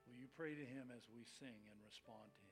will 0.08 0.16
you 0.16 0.28
pray 0.38 0.56
to 0.56 0.66
him 0.68 0.92
as 0.96 1.04
we 1.12 1.24
sing 1.40 1.68
and 1.68 1.80
respond 1.84 2.32
to 2.38 2.44
him? 2.44 2.47